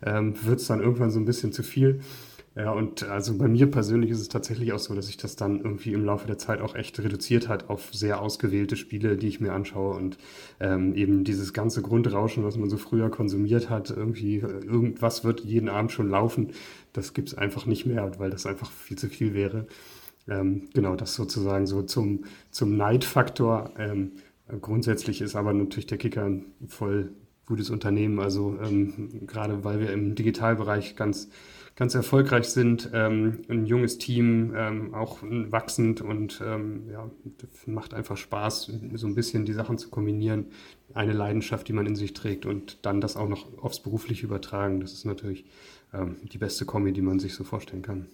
ähm, 0.07 0.35
wird 0.45 0.61
es 0.61 0.69
dann 0.69 0.81
irgendwann 0.81 1.11
so 1.11 1.19
ein 1.19 1.25
bisschen 1.25 1.51
zu 1.51 1.65
viel. 1.65 2.03
Ja, 2.57 2.73
und 2.73 3.05
also 3.05 3.39
bei 3.39 3.47
mir 3.47 3.71
persönlich 3.71 4.11
ist 4.11 4.21
es 4.21 4.29
tatsächlich 4.29 4.73
auch 4.73 4.81
so, 4.81 4.93
dass 4.95 5.07
sich 5.07 5.17
das 5.17 5.37
dann 5.37 5.61
irgendwie 5.61 5.93
im 5.93 6.05
Laufe 6.05 6.27
der 6.27 6.37
Zeit 6.37 6.61
auch 6.61 6.75
echt 6.75 6.99
reduziert 6.99 7.47
hat 7.47 7.71
auf 7.71 7.95
sehr 7.95 8.21
ausgewählte 8.21 8.75
Spiele, 8.77 9.17
die 9.17 9.29
ich 9.29 9.41
mir 9.41 9.53
anschaue 9.53 9.95
und 9.97 10.19
ähm, 10.59 10.95
eben 10.97 11.23
dieses 11.23 11.53
ganze 11.53 11.81
Grundrauschen, 11.81 12.43
was 12.43 12.57
man 12.57 12.69
so 12.69 12.77
früher 12.77 13.09
konsumiert 13.09 13.71
hat, 13.71 13.91
irgendwie 13.91 14.39
äh, 14.39 14.65
irgendwas 14.65 15.23
wird 15.23 15.45
jeden 15.45 15.69
Abend 15.69 15.93
schon 15.93 16.11
laufen, 16.11 16.51
das 16.93 17.15
gibt 17.15 17.29
es 17.29 17.35
einfach 17.39 17.67
nicht 17.67 17.87
mehr, 17.87 18.19
weil 18.19 18.31
das 18.31 18.47
einfach 18.47 18.71
viel 18.73 18.99
zu 18.99 19.09
viel 19.09 19.33
wäre. 19.33 19.67
Ähm, 20.29 20.69
genau, 20.75 20.97
das 20.97 21.15
sozusagen 21.15 21.67
so 21.67 21.83
zum, 21.83 22.25
zum 22.51 22.77
Neidfaktor. 22.77 23.71
Ähm, 23.79 24.13
grundsätzlich 24.61 25.21
ist 25.21 25.37
aber 25.37 25.53
natürlich 25.53 25.87
der 25.87 25.99
Kicker 25.99 26.31
voll 26.67 27.13
gutes 27.51 27.69
Unternehmen, 27.69 28.21
also 28.21 28.57
ähm, 28.63 29.27
gerade 29.27 29.65
weil 29.65 29.81
wir 29.81 29.93
im 29.93 30.15
Digitalbereich 30.15 30.97
ganz 30.97 31.29
ganz 31.81 31.95
erfolgreich 31.95 32.47
sind, 32.49 32.91
ähm, 32.93 33.39
ein 33.49 33.65
junges 33.65 33.97
Team, 33.97 34.53
ähm, 34.55 34.95
auch 34.95 35.19
wachsend 35.23 36.03
und 36.03 36.43
ähm, 36.45 36.91
ja, 36.93 37.11
macht 37.65 37.95
einfach 37.95 38.19
Spaß, 38.19 38.71
so 38.95 39.07
ein 39.07 39.15
bisschen 39.15 39.47
die 39.47 39.55
Sachen 39.55 39.79
zu 39.79 39.89
kombinieren. 39.89 40.47
Eine 40.93 41.15
Leidenschaft, 41.15 41.69
die 41.69 41.73
man 41.73 41.87
in 41.87 41.97
sich 41.97 42.13
trägt 42.13 42.45
und 42.45 42.85
dann 42.85 43.01
das 43.01 43.17
auch 43.17 43.29
noch 43.31 43.47
aufs 43.63 43.81
Berufliche 43.81 44.27
übertragen. 44.27 44.81
Das 44.81 44.93
ist 44.93 45.07
natürlich 45.07 45.47
ähm, 45.95 46.17
die 46.31 46.37
beste 46.37 46.67
Kombi, 46.67 46.93
die 46.93 47.01
man 47.01 47.19
sich 47.19 47.35
so 47.35 47.45
vorstellen 47.45 47.83
kann. 47.83 48.09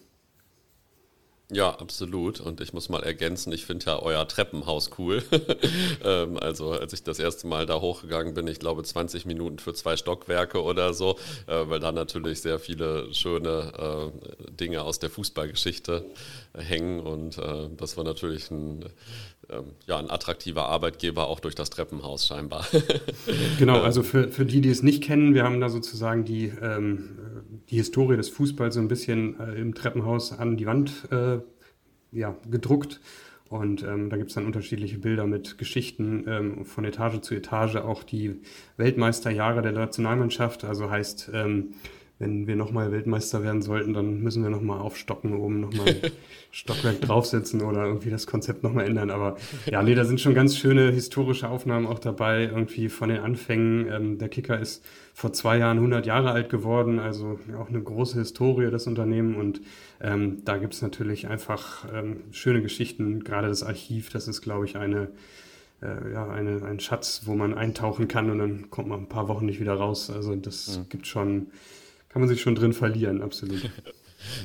Ja, 1.52 1.70
absolut. 1.70 2.40
Und 2.40 2.60
ich 2.60 2.72
muss 2.72 2.88
mal 2.88 3.04
ergänzen, 3.04 3.52
ich 3.52 3.66
finde 3.66 3.86
ja 3.86 3.98
euer 4.00 4.26
Treppenhaus 4.26 4.90
cool. 4.98 5.22
ähm, 6.04 6.38
also 6.38 6.72
als 6.72 6.92
ich 6.92 7.04
das 7.04 7.20
erste 7.20 7.46
Mal 7.46 7.66
da 7.66 7.80
hochgegangen 7.80 8.34
bin, 8.34 8.48
ich 8.48 8.58
glaube 8.58 8.82
20 8.82 9.26
Minuten 9.26 9.60
für 9.60 9.72
zwei 9.72 9.96
Stockwerke 9.96 10.60
oder 10.60 10.92
so, 10.92 11.16
äh, 11.46 11.68
weil 11.68 11.78
da 11.78 11.92
natürlich 11.92 12.40
sehr 12.40 12.58
viele 12.58 13.14
schöne 13.14 14.10
äh, 14.18 14.50
Dinge 14.50 14.82
aus 14.82 14.98
der 14.98 15.08
Fußballgeschichte 15.08 16.04
äh, 16.52 16.60
hängen. 16.60 16.98
Und 16.98 17.38
äh, 17.38 17.68
das 17.76 17.96
war 17.96 18.02
natürlich 18.02 18.50
ein, 18.50 18.86
ähm, 19.48 19.66
ja, 19.86 19.98
ein 19.98 20.10
attraktiver 20.10 20.66
Arbeitgeber, 20.66 21.28
auch 21.28 21.38
durch 21.38 21.54
das 21.54 21.70
Treppenhaus 21.70 22.26
scheinbar. 22.26 22.66
genau, 23.58 23.82
also 23.82 24.02
für, 24.02 24.30
für 24.30 24.46
die, 24.46 24.60
die 24.60 24.70
es 24.70 24.82
nicht 24.82 25.04
kennen, 25.04 25.32
wir 25.32 25.44
haben 25.44 25.60
da 25.60 25.68
sozusagen 25.68 26.24
die, 26.24 26.52
ähm, 26.60 27.10
die 27.70 27.76
Historie 27.76 28.16
des 28.16 28.30
Fußballs 28.30 28.74
so 28.74 28.80
ein 28.80 28.88
bisschen 28.88 29.38
äh, 29.38 29.60
im 29.60 29.76
Treppenhaus 29.76 30.32
an 30.32 30.56
die 30.56 30.66
Wand 30.66 30.90
äh, 31.12 31.36
ja, 32.16 32.35
gedruckt. 32.50 33.00
Und 33.49 33.85
ähm, 33.85 34.11
da 34.11 34.16
gibt 34.16 34.30
es 34.30 34.35
dann 34.35 34.44
unterschiedliche 34.44 34.99
Bilder 34.99 35.26
mit 35.26 35.56
Geschichten 35.56 36.25
ähm, 36.26 36.64
von 36.64 36.85
Etage 36.85 37.20
zu 37.20 37.35
Etage, 37.35 37.76
auch 37.76 38.02
die 38.02 38.40
Weltmeisterjahre 38.76 39.62
der 39.62 39.73
Nationalmannschaft. 39.73 40.64
Also 40.64 40.90
heißt, 40.90 41.30
ähm, 41.32 41.75
wenn 42.18 42.46
wir 42.46 42.56
nochmal 42.56 42.92
Weltmeister 42.92 43.42
werden 43.42 43.61
sollten, 43.61 43.92
dann 43.92 44.23
müssen 44.23 44.42
wir 44.42 44.49
nochmal 44.49 44.80
aufstocken, 44.80 45.35
oben 45.35 45.61
nochmal 45.61 45.88
ein 45.88 46.11
Stockwerk 46.50 47.02
draufsetzen 47.02 47.61
oder 47.61 47.85
irgendwie 47.85 48.08
das 48.08 48.26
Konzept 48.26 48.62
nochmal 48.62 48.87
ändern. 48.87 49.11
Aber 49.11 49.37
ja, 49.70 49.82
nee, 49.82 49.94
da 49.94 50.04
sind 50.04 50.20
schon 50.20 50.35
ganz 50.35 50.56
schöne 50.56 50.90
historische 50.90 51.49
Aufnahmen 51.49 51.87
auch 51.87 51.99
dabei, 51.99 52.44
irgendwie 52.44 52.88
von 52.88 53.11
den 53.11 53.18
Anfängen. 53.18 53.92
Ähm, 53.92 54.18
der 54.18 54.30
Kicker 54.30 54.58
ist 54.58 54.82
vor 55.12 55.35
zwei 55.35 55.58
Jahren 55.58 55.76
100 55.76 56.06
Jahre 56.06 56.30
alt 56.30 56.49
geworden, 56.49 56.99
also 56.99 57.38
auch 57.58 57.68
eine 57.68 57.82
große 57.82 58.18
Historie, 58.18 58.70
das 58.70 58.87
Unternehmen. 58.87 59.35
Und 59.35 59.61
ähm, 60.00 60.42
da 60.44 60.56
gibt 60.56 60.73
es 60.73 60.80
natürlich 60.80 61.28
einfach 61.28 61.85
ähm, 61.94 62.20
schöne 62.30 62.62
Geschichten, 62.62 63.25
gerade 63.25 63.49
das 63.49 63.62
Archiv, 63.62 64.08
das 64.08 64.26
ist, 64.26 64.40
glaube 64.40 64.64
ich, 64.64 64.76
eine 64.76 65.08
äh, 65.82 66.12
ja, 66.12 66.28
eine, 66.28 66.64
ein 66.64 66.80
Schatz, 66.80 67.23
wo 67.25 67.35
man 67.35 67.54
eintauchen 67.54 68.08
kann 68.08 68.30
und 68.30 68.38
dann 68.38 68.70
kommt 68.70 68.88
man 68.88 69.00
ein 69.00 69.08
paar 69.08 69.28
Wochen 69.28 69.46
nicht 69.46 69.61
wieder 69.61 69.75
raus. 69.75 70.11
Also 70.11 70.35
das 70.35 70.78
mhm. 70.78 70.88
gibt 70.88 71.06
schon, 71.06 71.49
kann 72.16 72.23
man 72.23 72.30
sich 72.30 72.40
schon 72.40 72.54
drin 72.54 72.73
verlieren, 72.73 73.20
absolut. 73.20 73.61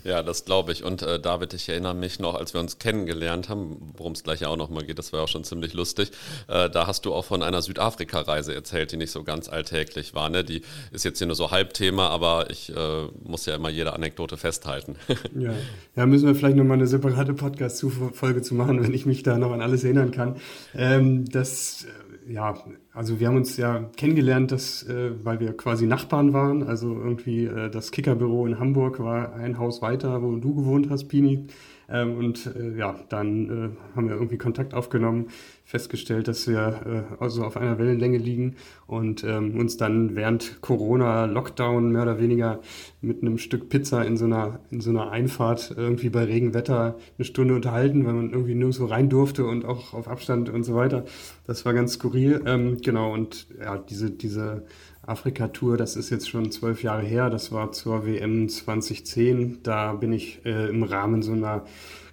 Ja, 0.03 0.21
das 0.21 0.45
glaube 0.45 0.73
ich. 0.73 0.83
Und 0.83 1.01
äh, 1.01 1.19
David, 1.19 1.55
ich 1.55 1.67
erinnere 1.67 1.95
mich 1.95 2.19
noch, 2.19 2.35
als 2.35 2.53
wir 2.53 2.61
uns 2.61 2.77
kennengelernt 2.77 3.49
haben, 3.49 3.93
worum 3.97 4.11
es 4.11 4.23
gleich 4.23 4.41
ja 4.41 4.49
auch 4.49 4.57
nochmal 4.57 4.83
geht, 4.83 4.99
das 4.99 5.11
war 5.11 5.23
auch 5.23 5.27
schon 5.27 5.43
ziemlich 5.43 5.73
lustig. 5.73 6.11
Äh, 6.47 6.69
da 6.69 6.85
hast 6.85 7.05
du 7.05 7.13
auch 7.15 7.25
von 7.25 7.41
einer 7.41 7.63
Südafrika-Reise 7.63 8.53
erzählt, 8.53 8.91
die 8.91 8.97
nicht 8.97 9.09
so 9.09 9.23
ganz 9.23 9.49
alltäglich 9.49 10.13
war. 10.13 10.29
Ne? 10.29 10.43
Die 10.43 10.61
ist 10.91 11.03
jetzt 11.03 11.17
hier 11.17 11.25
nur 11.25 11.35
so 11.35 11.49
Halbthema, 11.49 12.09
aber 12.09 12.51
ich 12.51 12.69
äh, 12.75 13.07
muss 13.23 13.47
ja 13.47 13.55
immer 13.55 13.69
jede 13.69 13.93
Anekdote 13.93 14.37
festhalten. 14.37 14.97
ja. 15.39 15.53
ja, 15.95 16.05
müssen 16.05 16.27
wir 16.27 16.35
vielleicht 16.35 16.57
nochmal 16.57 16.77
eine 16.77 16.87
separate 16.87 17.33
Podcast-Folge 17.33 18.43
zu 18.43 18.53
machen, 18.53 18.83
wenn 18.83 18.93
ich 18.93 19.07
mich 19.07 19.23
da 19.23 19.39
noch 19.39 19.51
an 19.51 19.61
alles 19.61 19.83
erinnern 19.83 20.11
kann. 20.11 20.35
Ähm, 20.75 21.27
das 21.27 21.87
ja, 22.31 22.53
also 22.93 23.19
wir 23.19 23.27
haben 23.27 23.37
uns 23.37 23.57
ja 23.57 23.89
kennengelernt, 23.97 24.51
dass, 24.51 24.83
äh, 24.83 25.11
weil 25.23 25.39
wir 25.39 25.55
quasi 25.55 25.85
Nachbarn 25.85 26.33
waren. 26.33 26.63
Also 26.63 26.93
irgendwie 26.93 27.45
äh, 27.45 27.69
das 27.69 27.91
Kickerbüro 27.91 28.45
in 28.45 28.59
Hamburg 28.59 28.99
war 28.99 29.33
ein 29.33 29.57
Haus 29.57 29.81
weiter, 29.81 30.21
wo 30.21 30.35
du 30.35 30.55
gewohnt 30.55 30.89
hast, 30.89 31.07
Pini. 31.07 31.47
Ähm, 31.91 32.17
und 32.17 32.49
äh, 32.55 32.77
ja, 32.77 32.95
dann 33.09 33.49
äh, 33.49 33.95
haben 33.95 34.07
wir 34.07 34.15
irgendwie 34.15 34.37
Kontakt 34.37 34.73
aufgenommen, 34.73 35.27
festgestellt, 35.65 36.27
dass 36.27 36.47
wir 36.47 37.07
äh, 37.19 37.23
also 37.23 37.43
auf 37.43 37.57
einer 37.57 37.77
Wellenlänge 37.77 38.17
liegen 38.17 38.55
und 38.87 39.23
ähm, 39.23 39.57
uns 39.59 39.77
dann 39.77 40.15
während 40.15 40.61
Corona-Lockdown 40.61 41.91
mehr 41.91 42.03
oder 42.03 42.19
weniger 42.19 42.59
mit 43.01 43.21
einem 43.21 43.37
Stück 43.37 43.69
Pizza 43.69 44.05
in 44.05 44.17
so 44.17 44.25
einer, 44.25 44.59
in 44.69 44.81
so 44.81 44.89
einer 44.89 45.11
Einfahrt 45.11 45.73
irgendwie 45.75 46.09
bei 46.09 46.23
Regenwetter 46.23 46.97
eine 47.17 47.25
Stunde 47.25 47.55
unterhalten, 47.55 48.05
weil 48.05 48.13
man 48.13 48.31
irgendwie 48.31 48.55
nirgendwo 48.55 48.85
rein 48.85 49.09
durfte 49.09 49.45
und 49.45 49.65
auch 49.65 49.93
auf 49.93 50.07
Abstand 50.07 50.49
und 50.49 50.63
so 50.63 50.75
weiter. 50.75 51.05
Das 51.47 51.65
war 51.65 51.73
ganz 51.73 51.93
skurril. 51.93 52.41
Ähm, 52.45 52.77
genau, 52.81 53.13
und 53.13 53.47
ja, 53.59 53.77
diese, 53.77 54.11
diese 54.11 54.63
Afrika-Tour, 55.03 55.77
das 55.77 55.95
ist 55.95 56.09
jetzt 56.09 56.29
schon 56.29 56.51
zwölf 56.51 56.83
Jahre 56.83 57.03
her, 57.03 57.29
das 57.29 57.51
war 57.51 57.71
zur 57.71 58.05
WM 58.05 58.47
2010. 58.49 59.63
Da 59.63 59.93
bin 59.93 60.13
ich 60.13 60.45
äh, 60.45 60.69
im 60.69 60.83
Rahmen 60.83 61.21
so 61.23 61.31
einer 61.31 61.65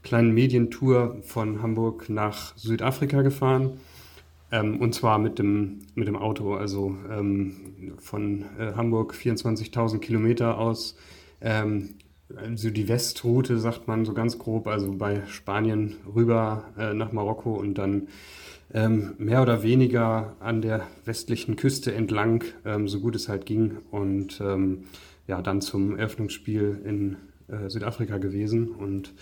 kleinen 0.03 0.33
Medientour 0.33 1.19
von 1.23 1.63
Hamburg 1.63 2.09
nach 2.09 2.57
Südafrika 2.57 3.23
gefahren. 3.23 3.79
Ähm, 4.51 4.81
und 4.81 4.95
zwar 4.95 5.19
mit 5.19 5.39
dem, 5.39 5.81
mit 5.95 6.09
dem 6.09 6.17
Auto, 6.17 6.55
also 6.55 6.97
ähm, 7.11 7.95
von 7.99 8.47
äh, 8.59 8.73
Hamburg 8.75 9.13
24.000 9.15 9.99
Kilometer 9.99 10.59
aus. 10.59 10.97
Ähm, 11.41 11.95
also 12.35 12.71
die 12.71 12.89
Westroute 12.89 13.59
sagt 13.59 13.89
man 13.89 14.05
so 14.05 14.13
ganz 14.13 14.39
grob, 14.39 14.67
also 14.67 14.93
bei 14.93 15.23
Spanien 15.27 15.97
rüber 16.15 16.65
äh, 16.79 16.95
nach 16.95 17.13
Marokko 17.13 17.55
und 17.55 17.75
dann 17.75 18.09
ähm, 18.75 19.15
mehr 19.19 19.43
oder 19.43 19.63
weniger 19.63 20.37
an 20.41 20.61
der 20.61 20.87
westlichen 21.05 21.57
Küste 21.57 21.95
entlang, 21.95 22.45
ähm, 22.65 22.89
so 22.89 23.01
gut 23.01 23.17
es 23.17 23.29
halt 23.29 23.47
ging. 23.47 23.79
Und 23.91 24.41
ähm, 24.41 24.85
ja, 25.27 25.43
dann 25.43 25.61
zum 25.61 25.97
Eröffnungsspiel 25.97 26.81
in 26.85 27.17
äh, 27.49 27.69
Südafrika 27.69 28.19
gewesen. 28.19 28.69
Und 28.69 29.15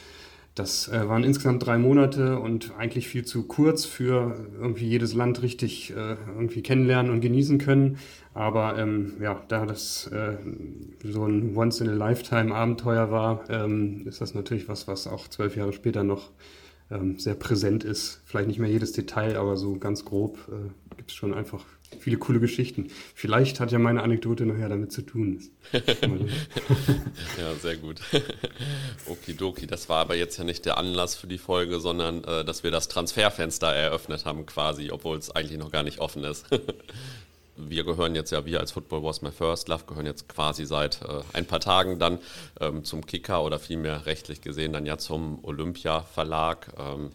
das 0.57 0.89
äh, 0.89 1.07
waren 1.07 1.23
insgesamt 1.23 1.67
drei 1.67 1.77
Monate 1.77 2.39
und 2.39 2.73
eigentlich 2.79 3.09
viel 3.09 3.27
zu 3.27 3.43
kurz 3.47 3.85
für 3.85 4.49
irgendwie 4.59 4.87
jedes 4.87 5.13
Land 5.13 5.43
richtig 5.43 5.91
äh, 5.91 6.17
irgendwie 6.35 6.63
kennenlernen 6.63 7.13
und 7.13 7.21
genießen 7.21 7.59
können. 7.59 7.99
Aber 8.33 8.79
ähm, 8.79 9.17
ja, 9.21 9.43
da 9.49 9.67
das 9.67 10.07
äh, 10.09 10.39
so 11.05 11.27
ein 11.27 11.55
Once-in-a-Lifetime-Abenteuer 11.55 13.11
war, 13.11 13.45
ähm, 13.51 14.07
ist 14.07 14.23
das 14.23 14.35
natürlich 14.35 14.67
was, 14.67 14.89
was 14.89 15.07
auch 15.07 15.29
zwölf 15.29 15.57
Jahre 15.57 15.75
später 15.75 16.05
noch 16.05 16.31
ähm, 16.91 17.19
sehr 17.19 17.35
präsent 17.35 17.85
ist. 17.85 18.21
Vielleicht 18.25 18.49
nicht 18.49 18.59
mehr 18.59 18.71
jedes 18.71 18.93
Detail, 18.93 19.37
aber 19.37 19.57
so 19.57 19.79
ganz 19.79 20.05
grob 20.05 20.39
äh, 20.49 20.97
gibt 20.97 21.11
es 21.11 21.17
schon 21.17 21.35
einfach 21.35 21.65
viele 22.01 22.17
coole 22.17 22.41
Geschichten. 22.41 22.89
Vielleicht 23.15 23.61
hat 23.61 23.73
ja 23.73 23.79
meine 23.79 24.03
Anekdote 24.03 24.45
nachher 24.47 24.69
damit 24.69 24.93
zu 24.93 25.03
tun. 25.03 25.43
ja, 25.73 27.55
sehr 27.61 27.77
gut. 27.77 28.01
Okidoki, 29.07 29.67
das 29.67 29.89
war 29.89 29.99
aber 29.99 30.17
jetzt 30.17 30.37
ja 30.37 30.45
nicht 30.45 30.65
der 30.65 30.79
Anlass 30.79 31.15
für 31.15 31.27
die 31.27 31.39
Folge, 31.39 31.81
sondern 31.81 32.25
äh, 32.25 32.45
dass 32.45 32.63
wir 32.65 32.71
das 32.71 32.89
Transferfenster 32.89 33.69
eröffnet 33.69 34.25
haben 34.25 34.47
quasi, 34.47 34.91
obwohl 34.91 35.17
es 35.19 35.31
eigentlich 35.31 35.59
noch 35.59 35.71
gar 35.71 35.83
nicht 35.83 36.01
offen 36.01 36.25
ist. 36.25 36.47
wir 37.57 37.85
gehören 37.85 38.15
jetzt 38.15 38.31
ja, 38.31 38.45
wir 38.45 38.61
als 38.61 38.73
Football 38.73 39.03
Was 39.03 39.23
My 39.23 39.31
First 39.31 39.69
Love 39.69 39.85
gehören 39.87 40.07
jetzt 40.07 40.29
quasi 40.29 40.67
seit 40.67 41.03
äh, 41.03 41.23
ein 41.33 41.47
paar 41.47 41.61
Tagen 41.61 41.99
dann 41.99 42.19
ähm, 42.61 42.85
zum 42.85 43.07
Kicker 43.07 43.43
oder 43.45 43.59
vielmehr 43.59 44.07
rechtlich 44.07 44.41
gesehen 44.41 44.73
dann 44.73 44.87
ja 44.87 44.99
zum 44.99 45.45
Olympia 45.45 46.03
Verlag. 46.03 46.73
Ähm, 46.79 47.11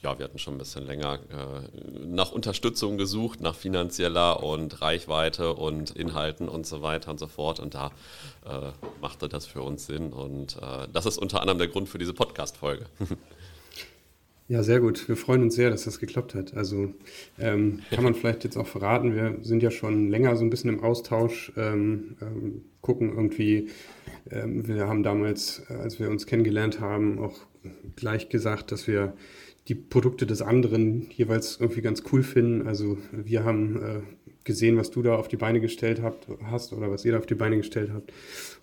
ja, 0.00 0.16
wir 0.16 0.24
hatten 0.24 0.38
schon 0.38 0.54
ein 0.54 0.58
bisschen 0.58 0.86
länger 0.86 1.14
äh, 1.14 2.06
nach 2.06 2.30
Unterstützung 2.30 2.98
gesucht, 2.98 3.40
nach 3.40 3.56
finanzieller 3.56 4.44
und 4.44 4.80
Reichweite 4.80 5.54
und 5.54 5.90
Inhalten 5.90 6.48
und 6.48 6.66
so 6.66 6.82
weiter 6.82 7.10
und 7.10 7.18
so 7.18 7.26
fort. 7.26 7.58
Und 7.58 7.74
da 7.74 7.90
äh, 8.46 8.70
machte 9.00 9.28
das 9.28 9.46
für 9.46 9.62
uns 9.62 9.86
Sinn. 9.86 10.12
Und 10.12 10.56
äh, 10.56 10.86
das 10.92 11.06
ist 11.06 11.18
unter 11.18 11.40
anderem 11.40 11.58
der 11.58 11.68
Grund 11.68 11.88
für 11.88 11.98
diese 11.98 12.14
Podcast-Folge. 12.14 12.86
Ja, 14.50 14.62
sehr 14.62 14.80
gut. 14.80 15.08
Wir 15.08 15.16
freuen 15.16 15.42
uns 15.42 15.54
sehr, 15.56 15.68
dass 15.68 15.84
das 15.84 15.98
geklappt 15.98 16.34
hat. 16.34 16.54
Also 16.54 16.94
ähm, 17.38 17.80
kann 17.90 18.02
man 18.02 18.14
vielleicht 18.14 18.44
jetzt 18.44 18.56
auch 18.56 18.66
verraten, 18.66 19.14
wir 19.14 19.36
sind 19.42 19.62
ja 19.62 19.70
schon 19.70 20.08
länger 20.08 20.36
so 20.36 20.44
ein 20.44 20.48
bisschen 20.48 20.70
im 20.70 20.82
Austausch, 20.82 21.52
ähm, 21.58 22.16
ähm, 22.22 22.64
gucken 22.80 23.10
irgendwie, 23.10 23.68
ähm, 24.30 24.66
wir 24.66 24.88
haben 24.88 25.02
damals, 25.02 25.62
äh, 25.68 25.74
als 25.74 26.00
wir 26.00 26.08
uns 26.08 26.24
kennengelernt 26.24 26.80
haben, 26.80 27.18
auch 27.18 27.40
gleich 27.96 28.28
gesagt, 28.28 28.72
dass 28.72 28.86
wir 28.86 29.14
die 29.68 29.74
Produkte 29.74 30.26
des 30.26 30.40
anderen 30.40 31.10
jeweils 31.10 31.58
irgendwie 31.60 31.82
ganz 31.82 32.02
cool 32.12 32.22
finden. 32.22 32.66
Also 32.66 32.98
wir 33.12 33.44
haben 33.44 33.82
äh, 33.82 34.00
gesehen, 34.44 34.78
was 34.78 34.90
du 34.90 35.02
da 35.02 35.14
auf 35.14 35.28
die 35.28 35.36
Beine 35.36 35.60
gestellt 35.60 36.00
habt, 36.00 36.26
hast 36.44 36.72
oder 36.72 36.90
was 36.90 37.04
ihr 37.04 37.12
da 37.12 37.18
auf 37.18 37.26
die 37.26 37.34
Beine 37.34 37.58
gestellt 37.58 37.90
habt. 37.92 38.10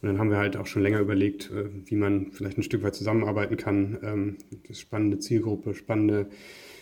Und 0.02 0.08
dann 0.08 0.18
haben 0.18 0.32
wir 0.32 0.38
halt 0.38 0.58
auch 0.58 0.66
schon 0.66 0.82
länger 0.82 1.00
überlegt, 1.00 1.52
äh, 1.52 1.70
wie 1.86 1.96
man 1.96 2.32
vielleicht 2.32 2.58
ein 2.58 2.64
Stück 2.64 2.82
weit 2.82 2.96
zusammenarbeiten 2.96 3.56
kann. 3.56 4.00
Ähm, 4.02 4.38
spannende 4.72 5.20
Zielgruppe, 5.20 5.76
spannende, 5.76 6.26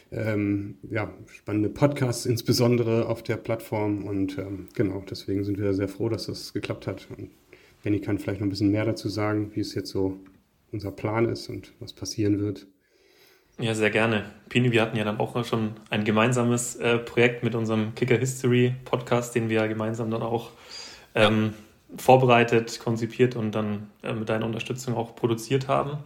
ähm, 0.10 0.76
ja, 0.90 1.14
spannende 1.28 1.70
Podcasts 1.70 2.26
insbesondere 2.26 3.08
auf 3.10 3.24
der 3.24 3.36
Plattform. 3.36 4.06
Und 4.06 4.38
ähm, 4.38 4.68
genau, 4.74 5.04
deswegen 5.10 5.44
sind 5.44 5.60
wir 5.60 5.74
sehr 5.74 5.90
froh, 5.90 6.08
dass 6.08 6.28
das 6.28 6.54
geklappt 6.54 6.88
hat. 6.88 7.10
Und 7.18 7.30
Benny 7.84 8.00
kann 8.00 8.20
vielleicht 8.20 8.40
noch 8.40 8.48
ein 8.48 8.52
bisschen 8.52 8.72
mehr 8.72 8.86
dazu 8.86 9.10
sagen, 9.10 9.52
wie 9.54 9.60
es 9.60 9.76
jetzt 9.76 9.90
so 9.90 10.18
unser 10.74 10.92
Plan 10.92 11.30
ist 11.30 11.50
und 11.50 11.72
was 11.80 11.94
passieren 11.94 12.42
wird. 12.42 12.68
Ja, 13.60 13.76
sehr 13.76 13.92
gerne. 13.92 14.26
Pini, 14.50 14.72
wir 14.72 14.82
hatten 14.82 14.98
ja 14.98 15.04
dann 15.04 15.20
auch 15.20 15.46
schon 15.46 15.74
ein 15.92 16.04
gemeinsames 16.04 16.76
äh, 16.78 16.98
Projekt 16.98 17.44
mit 17.44 17.54
unserem 17.54 17.94
Kicker 17.94 18.18
History 18.18 18.74
Podcast, 18.84 19.36
den 19.36 19.48
wir 19.48 19.68
gemeinsam 19.68 20.10
dann 20.10 20.24
auch 20.24 20.50
ähm, 21.14 21.54
vorbereitet, 21.96 22.80
konzipiert 22.80 23.36
und 23.36 23.54
dann 23.54 23.92
äh, 24.02 24.14
mit 24.14 24.28
deiner 24.30 24.48
Unterstützung 24.48 24.96
auch 24.96 25.16
produziert 25.16 25.68
haben. 25.68 26.00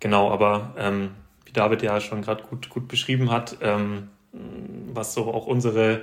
Genau, 0.00 0.30
aber 0.30 0.74
ähm, 0.78 1.10
wie 1.44 1.52
David 1.52 1.82
ja 1.82 2.00
schon 2.00 2.22
gerade 2.22 2.42
gut, 2.44 2.70
gut 2.70 2.88
beschrieben 2.88 3.30
hat, 3.30 3.58
ähm, 3.60 4.08
was 4.32 5.12
so 5.14 5.32
auch 5.32 5.46
unsere 5.46 6.02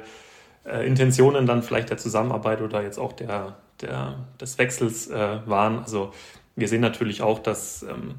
äh, 0.66 0.86
Intentionen 0.86 1.46
dann 1.46 1.64
vielleicht 1.64 1.90
der 1.90 1.98
Zusammenarbeit 1.98 2.62
oder 2.62 2.84
jetzt 2.84 2.98
auch 2.98 3.14
der, 3.14 3.58
der, 3.82 4.26
des 4.40 4.58
Wechsels 4.58 5.08
äh, 5.08 5.40
waren. 5.46 5.80
Also 5.80 6.12
wir 6.56 6.68
sehen 6.68 6.82
natürlich 6.82 7.22
auch, 7.22 7.40
dass 7.40 7.84
ähm, 7.84 8.16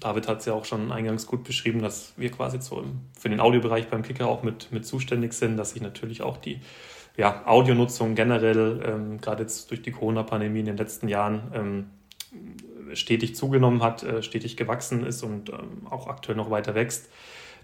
David 0.00 0.28
hat 0.28 0.40
es 0.40 0.46
ja 0.46 0.54
auch 0.54 0.64
schon 0.64 0.92
eingangs 0.92 1.26
gut 1.26 1.44
beschrieben, 1.44 1.82
dass 1.82 2.12
wir 2.16 2.30
quasi 2.30 2.60
so 2.60 2.80
im, 2.80 3.00
für 3.18 3.28
den 3.28 3.40
Audiobereich 3.40 3.88
beim 3.88 4.02
Kicker 4.02 4.26
auch 4.26 4.42
mit, 4.42 4.72
mit 4.72 4.86
zuständig 4.86 5.32
sind, 5.32 5.56
dass 5.56 5.70
sich 5.70 5.82
natürlich 5.82 6.22
auch 6.22 6.36
die 6.36 6.60
ja, 7.16 7.46
Audionutzung 7.46 8.14
generell, 8.14 8.82
ähm, 8.84 9.20
gerade 9.20 9.42
jetzt 9.42 9.70
durch 9.70 9.82
die 9.82 9.92
Corona-Pandemie 9.92 10.60
in 10.60 10.66
den 10.66 10.76
letzten 10.76 11.08
Jahren, 11.08 11.52
ähm, 11.54 11.86
stetig 12.94 13.34
zugenommen 13.34 13.82
hat, 13.82 14.02
äh, 14.02 14.22
stetig 14.22 14.56
gewachsen 14.56 15.04
ist 15.04 15.22
und 15.22 15.48
ähm, 15.50 15.86
auch 15.88 16.08
aktuell 16.08 16.36
noch 16.36 16.50
weiter 16.50 16.74
wächst. 16.74 17.08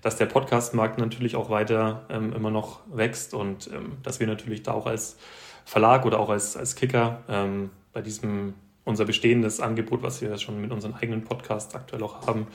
Dass 0.02 0.16
der 0.16 0.26
Podcast-Markt 0.26 0.98
natürlich 0.98 1.36
auch 1.36 1.48
weiter 1.48 2.04
ähm, 2.10 2.32
immer 2.32 2.50
noch 2.50 2.80
wächst 2.92 3.32
und 3.34 3.68
ähm, 3.72 3.96
dass 4.02 4.20
wir 4.20 4.26
natürlich 4.26 4.62
da 4.62 4.72
auch 4.72 4.86
als 4.86 5.16
Verlag 5.64 6.04
oder 6.04 6.20
auch 6.20 6.28
als, 6.28 6.56
als 6.56 6.74
Kicker 6.74 7.22
ähm, 7.28 7.70
bei 7.92 8.02
diesem 8.02 8.54
unser 8.84 9.04
bestehendes 9.04 9.60
Angebot, 9.60 10.02
was 10.02 10.20
wir 10.20 10.36
schon 10.38 10.60
mit 10.60 10.72
unserem 10.72 10.94
eigenen 10.94 11.24
Podcast 11.24 11.74
aktuell 11.76 12.02
auch 12.02 12.26
haben, 12.26 12.48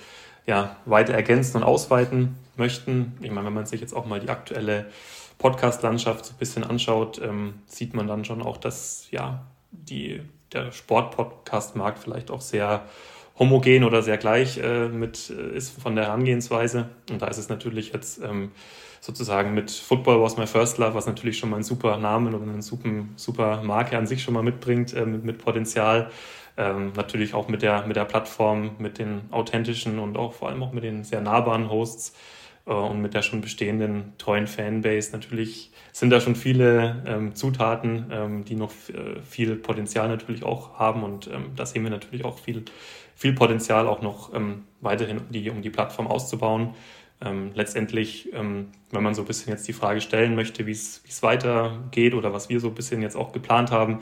ja, 0.45 0.77
weiter 0.85 1.13
ergänzen 1.13 1.57
und 1.57 1.63
ausweiten 1.63 2.35
möchten. 2.55 3.17
Ich 3.21 3.31
meine, 3.31 3.47
wenn 3.47 3.53
man 3.53 3.65
sich 3.65 3.81
jetzt 3.81 3.93
auch 3.93 4.05
mal 4.05 4.19
die 4.19 4.29
aktuelle 4.29 4.87
Podcast-Landschaft 5.37 6.25
so 6.25 6.33
ein 6.33 6.37
bisschen 6.37 6.63
anschaut, 6.63 7.21
ähm, 7.21 7.55
sieht 7.65 7.93
man 7.93 8.07
dann 8.07 8.25
schon 8.25 8.41
auch, 8.41 8.57
dass 8.57 9.07
ja 9.11 9.45
die, 9.71 10.21
der 10.53 10.71
Sport-Podcast-Markt 10.71 11.99
vielleicht 11.99 12.31
auch 12.31 12.41
sehr 12.41 12.83
homogen 13.39 13.83
oder 13.83 14.01
sehr 14.01 14.17
gleich 14.17 14.57
äh, 14.57 14.87
mit 14.87 15.29
äh, 15.29 15.55
ist 15.55 15.79
von 15.81 15.95
der 15.95 16.05
Herangehensweise. 16.05 16.89
Und 17.09 17.21
da 17.21 17.27
ist 17.27 17.37
es 17.37 17.49
natürlich 17.49 17.93
jetzt 17.93 18.21
ähm, 18.23 18.51
sozusagen 18.99 19.53
mit 19.53 19.71
Football 19.71 20.21
was 20.21 20.37
my 20.37 20.47
first 20.47 20.77
love, 20.77 20.93
was 20.93 21.05
natürlich 21.05 21.37
schon 21.37 21.49
mal 21.49 21.57
einen 21.57 21.63
super 21.63 21.97
Namen 21.97 22.33
oder 22.33 22.51
eine 22.51 22.61
super, 22.61 22.89
super 23.15 23.61
Marke 23.63 23.97
an 23.97 24.07
sich 24.07 24.23
schon 24.23 24.33
mal 24.33 24.43
mitbringt, 24.43 24.93
äh, 24.93 25.05
mit, 25.05 25.23
mit 25.23 25.37
Potenzial. 25.37 26.09
Ähm, 26.59 26.93
natürlich 26.95 27.35
auch 27.35 27.47
mit 27.47 27.61
der, 27.61 27.85
mit 27.85 27.95
der 27.95 28.05
Plattform, 28.05 28.71
mit 28.79 28.97
den 28.97 29.21
authentischen 29.29 29.99
und 29.99 30.17
auch 30.17 30.33
vor 30.33 30.49
allem 30.49 30.63
auch 30.63 30.73
mit 30.73 30.83
den 30.83 31.03
sehr 31.03 31.21
nahbaren 31.21 31.69
Hosts 31.69 32.13
und 32.71 33.01
mit 33.01 33.13
der 33.13 33.21
schon 33.21 33.39
bestehenden 33.39 34.13
treuen 34.17 34.45
Fanbase 34.45 35.13
natürlich 35.13 35.71
sind 35.93 36.09
da 36.09 36.19
schon 36.19 36.35
viele 36.35 37.01
ähm, 37.07 37.33
Zutaten, 37.33 38.07
ähm, 38.11 38.45
die 38.45 38.55
noch 38.55 38.71
äh, 38.89 39.21
viel 39.21 39.55
Potenzial 39.55 40.09
natürlich 40.09 40.43
auch 40.43 40.77
haben 40.77 41.03
und 41.03 41.27
ähm, 41.27 41.51
da 41.55 41.65
sehen 41.65 41.83
wir 41.83 41.89
natürlich 41.89 42.25
auch 42.25 42.39
viel, 42.39 42.65
viel 43.15 43.33
Potenzial 43.33 43.87
auch 43.87 44.01
noch 44.01 44.33
ähm, 44.33 44.63
weiterhin, 44.81 45.19
um 45.19 45.31
die, 45.31 45.49
um 45.49 45.61
die 45.61 45.69
Plattform 45.69 46.07
auszubauen. 46.07 46.73
Ähm, 47.21 47.51
letztendlich, 47.55 48.33
ähm, 48.33 48.67
wenn 48.91 49.01
man 49.01 49.15
so 49.15 49.21
ein 49.21 49.27
bisschen 49.27 49.53
jetzt 49.53 49.67
die 49.67 49.73
Frage 49.73 50.01
stellen 50.01 50.35
möchte, 50.35 50.65
wie 50.65 50.71
es 50.71 51.23
weitergeht 51.23 52.13
oder 52.13 52.33
was 52.33 52.49
wir 52.49 52.59
so 52.59 52.67
ein 52.67 52.75
bisschen 52.75 53.01
jetzt 53.01 53.15
auch 53.15 53.31
geplant 53.31 53.71
haben, 53.71 53.99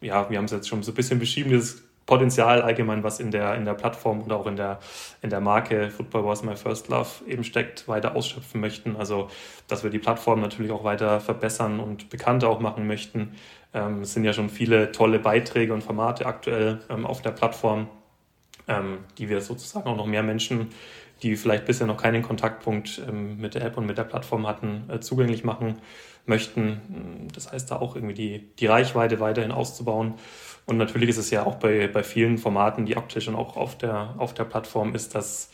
ja, 0.00 0.30
wir 0.30 0.38
haben 0.38 0.44
es 0.44 0.52
jetzt 0.52 0.68
schon 0.68 0.82
so 0.82 0.92
ein 0.92 0.94
bisschen 0.94 1.18
beschrieben, 1.18 1.50
dieses 1.50 1.83
Potenzial 2.06 2.62
allgemein, 2.62 3.02
was 3.02 3.20
in 3.20 3.30
der, 3.30 3.54
in 3.54 3.64
der 3.64 3.74
Plattform 3.74 4.22
oder 4.22 4.36
auch 4.36 4.46
in 4.46 4.56
der, 4.56 4.78
in 5.22 5.30
der 5.30 5.40
Marke 5.40 5.90
Football 5.90 6.24
Was 6.26 6.42
My 6.42 6.56
First 6.56 6.88
Love 6.88 7.08
eben 7.26 7.44
steckt, 7.44 7.88
weiter 7.88 8.14
ausschöpfen 8.14 8.60
möchten. 8.60 8.96
Also, 8.96 9.28
dass 9.68 9.84
wir 9.84 9.90
die 9.90 9.98
Plattform 9.98 10.40
natürlich 10.40 10.70
auch 10.70 10.84
weiter 10.84 11.20
verbessern 11.20 11.80
und 11.80 12.10
bekannter 12.10 12.48
auch 12.48 12.60
machen 12.60 12.86
möchten. 12.86 13.34
Ähm, 13.72 14.02
es 14.02 14.12
sind 14.12 14.24
ja 14.24 14.32
schon 14.32 14.50
viele 14.50 14.92
tolle 14.92 15.18
Beiträge 15.18 15.72
und 15.72 15.82
Formate 15.82 16.26
aktuell 16.26 16.80
ähm, 16.90 17.06
auf 17.06 17.22
der 17.22 17.30
Plattform, 17.30 17.88
ähm, 18.68 18.98
die 19.18 19.28
wir 19.28 19.40
sozusagen 19.40 19.88
auch 19.88 19.96
noch 19.96 20.06
mehr 20.06 20.22
Menschen, 20.22 20.68
die 21.22 21.36
vielleicht 21.36 21.64
bisher 21.64 21.86
noch 21.86 21.96
keinen 21.96 22.22
Kontaktpunkt 22.22 23.00
ähm, 23.08 23.38
mit 23.38 23.54
der 23.54 23.64
App 23.64 23.76
und 23.76 23.86
mit 23.86 23.98
der 23.98 24.04
Plattform 24.04 24.46
hatten, 24.46 24.84
äh, 24.88 25.00
zugänglich 25.00 25.44
machen 25.44 25.76
möchten. 26.26 27.28
Das 27.34 27.52
heißt, 27.52 27.70
da 27.70 27.76
auch 27.76 27.96
irgendwie 27.96 28.14
die, 28.14 28.48
die 28.58 28.66
Reichweite 28.66 29.20
weiterhin 29.20 29.52
auszubauen 29.52 30.14
und 30.66 30.78
natürlich 30.78 31.10
ist 31.10 31.18
es 31.18 31.30
ja 31.30 31.44
auch 31.44 31.56
bei, 31.56 31.88
bei 31.88 32.02
vielen 32.02 32.38
Formaten, 32.38 32.86
die 32.86 32.96
aktuell 32.96 33.22
schon 33.22 33.34
auch 33.34 33.56
auf 33.56 33.76
der, 33.76 34.14
auf 34.18 34.32
der 34.34 34.44
Plattform 34.44 34.94
ist, 34.94 35.14
dass 35.14 35.50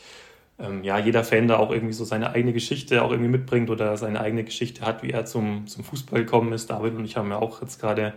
ähm, 0.59 0.83
ja, 0.83 0.97
jeder 0.99 1.23
Fan 1.23 1.47
da 1.47 1.57
auch 1.57 1.71
irgendwie 1.71 1.93
so 1.93 2.05
seine 2.05 2.31
eigene 2.31 2.53
Geschichte 2.53 3.03
auch 3.03 3.11
irgendwie 3.11 3.29
mitbringt 3.29 3.69
oder 3.69 3.97
seine 3.97 4.21
eigene 4.21 4.43
Geschichte 4.43 4.85
hat, 4.85 5.03
wie 5.03 5.11
er 5.11 5.25
zum, 5.25 5.67
zum 5.67 5.83
Fußball 5.83 6.21
gekommen 6.21 6.53
ist. 6.53 6.69
David 6.69 6.95
und 6.95 7.05
ich 7.05 7.17
haben 7.17 7.29
ja 7.29 7.39
auch 7.39 7.61
jetzt 7.61 7.79
gerade 7.81 8.13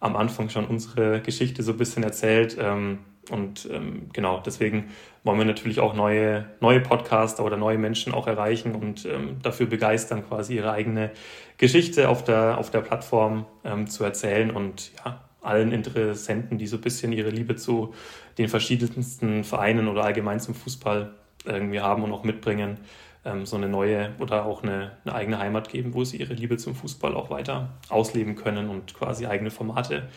am 0.00 0.16
Anfang 0.16 0.48
schon 0.48 0.66
unsere 0.66 1.20
Geschichte 1.20 1.62
so 1.62 1.72
ein 1.72 1.78
bisschen 1.78 2.02
erzählt. 2.02 2.56
Ähm, 2.58 2.98
und 3.30 3.68
ähm, 3.70 4.08
genau, 4.12 4.40
deswegen 4.44 4.90
wollen 5.22 5.38
wir 5.38 5.44
natürlich 5.44 5.78
auch 5.78 5.94
neue, 5.94 6.46
neue 6.60 6.80
Podcaster 6.80 7.44
oder 7.44 7.56
neue 7.56 7.78
Menschen 7.78 8.12
auch 8.12 8.26
erreichen 8.26 8.74
und 8.74 9.06
ähm, 9.06 9.36
dafür 9.42 9.66
begeistern, 9.66 10.26
quasi 10.26 10.56
ihre 10.56 10.72
eigene 10.72 11.12
Geschichte 11.56 12.08
auf 12.08 12.24
der, 12.24 12.58
auf 12.58 12.70
der 12.70 12.80
Plattform 12.80 13.46
ähm, 13.64 13.86
zu 13.86 14.02
erzählen. 14.02 14.50
Und 14.50 14.90
ja, 15.04 15.22
allen 15.40 15.70
Interessenten, 15.72 16.58
die 16.58 16.66
so 16.66 16.76
ein 16.76 16.82
bisschen 16.82 17.12
ihre 17.12 17.30
Liebe 17.30 17.54
zu 17.54 17.94
den 18.38 18.48
verschiedensten 18.48 19.44
Vereinen 19.44 19.86
oder 19.86 20.04
allgemein 20.04 20.40
zum 20.40 20.54
Fußball 20.54 21.14
irgendwie 21.44 21.80
haben 21.80 22.02
und 22.02 22.12
auch 22.12 22.24
mitbringen, 22.24 22.78
ähm, 23.24 23.46
so 23.46 23.56
eine 23.56 23.68
neue 23.68 24.10
oder 24.18 24.46
auch 24.46 24.62
eine, 24.62 24.92
eine, 25.04 25.14
eigene 25.14 25.38
Heimat 25.38 25.68
geben, 25.68 25.94
wo 25.94 26.04
sie 26.04 26.18
ihre 26.18 26.34
Liebe 26.34 26.56
zum 26.56 26.74
Fußball 26.74 27.14
auch 27.14 27.30
weiter 27.30 27.70
ausleben 27.88 28.36
können 28.36 28.68
und 28.68 28.94
quasi 28.94 29.26
eigene 29.26 29.50
Formate 29.50 30.08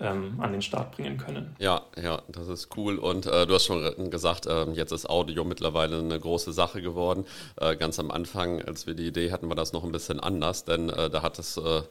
ähm, 0.00 0.34
an 0.38 0.52
den 0.52 0.62
Start 0.62 0.92
bringen 0.92 1.18
können. 1.18 1.54
Ja, 1.58 1.82
ja, 2.00 2.22
das 2.28 2.48
ist 2.48 2.76
cool. 2.76 2.98
Und 2.98 3.26
äh, 3.26 3.46
du 3.46 3.54
hast 3.54 3.64
schon 3.64 4.10
gesagt, 4.10 4.46
äh, 4.46 4.70
jetzt 4.72 4.92
ist 4.92 5.08
Audio 5.08 5.44
mittlerweile 5.44 5.98
eine 5.98 6.18
große 6.18 6.52
Sache 6.52 6.82
geworden. 6.82 7.24
Äh, 7.60 7.76
ganz 7.76 7.98
am 7.98 8.10
Anfang, 8.10 8.62
als 8.62 8.86
wir 8.86 8.94
die 8.94 9.06
Idee 9.06 9.32
hatten, 9.32 9.48
war 9.48 9.56
das 9.56 9.72
noch 9.72 9.84
ein 9.84 9.92
bisschen 9.92 10.20
anders, 10.20 10.64
denn 10.64 10.88
äh, 10.90 11.10
da 11.10 11.22
hat 11.22 11.38
es 11.38 11.56
äh, 11.56 11.82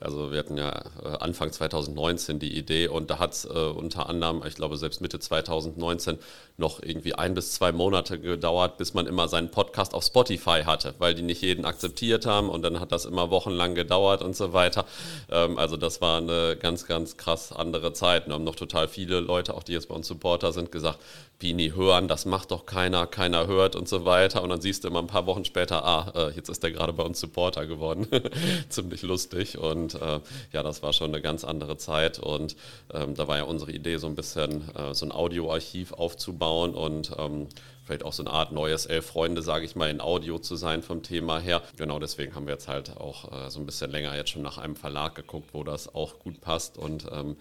also 0.00 0.32
wir 0.32 0.38
hatten 0.38 0.56
ja 0.56 0.70
äh, 1.02 1.16
Anfang 1.20 1.52
2019 1.52 2.38
die 2.38 2.56
Idee 2.56 2.88
und 2.88 3.10
da 3.10 3.18
hat 3.18 3.32
es 3.32 3.44
äh, 3.44 3.48
unter 3.48 4.08
anderem, 4.08 4.42
ich 4.46 4.54
glaube 4.54 4.76
selbst 4.76 5.00
Mitte 5.00 5.18
2019, 5.18 6.18
noch 6.56 6.82
irgendwie 6.82 7.14
ein 7.14 7.34
bis 7.34 7.52
zwei 7.52 7.72
Monate 7.72 8.18
gedauert, 8.18 8.78
bis 8.78 8.94
man 8.94 9.06
immer 9.06 9.28
seinen 9.28 9.50
Podcast 9.50 9.94
auf 9.94 10.04
Spotify 10.04 10.62
hatte, 10.64 10.94
weil 10.98 11.14
die 11.14 11.22
nicht 11.22 11.42
jeden 11.42 11.64
akzeptiert 11.64 12.26
haben 12.26 12.48
und 12.48 12.62
dann 12.62 12.80
hat 12.80 12.92
das 12.92 13.04
immer 13.04 13.30
wochenlang 13.30 13.74
gedauert 13.74 14.22
und 14.22 14.36
so 14.36 14.52
weiter. 14.52 14.84
Ähm, 15.30 15.58
also 15.58 15.76
das 15.76 16.00
war 16.00 16.18
eine 16.18 16.56
ganz, 16.56 16.86
ganz 16.86 17.16
krass 17.16 17.52
andere 17.52 17.92
Zeit. 17.92 18.26
Wir 18.26 18.34
haben 18.34 18.44
noch 18.44 18.56
total 18.56 18.88
viele 18.88 19.20
Leute, 19.20 19.54
auch 19.54 19.62
die 19.62 19.72
jetzt 19.72 19.88
bei 19.88 19.94
uns 19.94 20.08
Supporter 20.08 20.52
sind, 20.52 20.72
gesagt, 20.72 20.98
Bini 21.38 21.70
hören, 21.70 22.08
das 22.08 22.26
macht 22.26 22.50
doch 22.50 22.66
keiner, 22.66 23.06
keiner 23.06 23.46
hört 23.46 23.76
und 23.76 23.88
so 23.88 24.04
weiter. 24.04 24.42
Und 24.42 24.48
dann 24.50 24.60
siehst 24.60 24.82
du 24.82 24.88
immer 24.88 24.98
ein 24.98 25.06
paar 25.06 25.26
Wochen 25.26 25.44
später, 25.44 25.84
ah, 25.84 26.12
äh, 26.14 26.34
jetzt 26.34 26.48
ist 26.48 26.64
der 26.64 26.72
gerade 26.72 26.92
bei 26.92 27.04
uns 27.04 27.20
Supporter 27.20 27.66
geworden. 27.66 28.08
Ziemlich 28.68 29.02
lustig. 29.02 29.56
Und 29.56 29.94
äh, 29.94 30.20
ja, 30.52 30.62
das 30.64 30.82
war 30.82 30.92
schon 30.92 31.12
eine 31.14 31.22
ganz 31.22 31.44
andere 31.44 31.76
Zeit. 31.76 32.18
Und 32.18 32.56
ähm, 32.92 33.14
da 33.14 33.28
war 33.28 33.36
ja 33.36 33.44
unsere 33.44 33.70
Idee, 33.70 33.98
so 33.98 34.08
ein 34.08 34.16
bisschen 34.16 34.68
äh, 34.74 34.94
so 34.94 35.06
ein 35.06 35.12
Audioarchiv 35.12 35.92
aufzubauen 35.92 36.74
und 36.74 37.12
ähm, 37.16 37.46
vielleicht 37.84 38.04
auch 38.04 38.12
so 38.12 38.24
eine 38.24 38.32
Art 38.32 38.52
neues 38.52 38.86
Elf 38.86 39.06
Freunde, 39.06 39.40
sage 39.40 39.64
ich 39.64 39.76
mal, 39.76 39.88
in 39.88 40.00
Audio 40.00 40.40
zu 40.40 40.56
sein 40.56 40.82
vom 40.82 41.02
Thema 41.02 41.38
her. 41.38 41.62
Genau 41.76 42.00
deswegen 42.00 42.34
haben 42.34 42.46
wir 42.46 42.54
jetzt 42.54 42.68
halt 42.68 42.96
auch 42.98 43.32
äh, 43.32 43.50
so 43.50 43.60
ein 43.60 43.66
bisschen 43.66 43.90
länger 43.92 44.14
jetzt 44.16 44.30
schon 44.30 44.42
nach 44.42 44.58
einem 44.58 44.76
Verlag 44.76 45.14
geguckt, 45.14 45.50
wo 45.52 45.62
das 45.62 45.94
auch 45.94 46.18
gut 46.18 46.40
passt. 46.40 46.76
Und 46.76 47.06
ähm, 47.12 47.36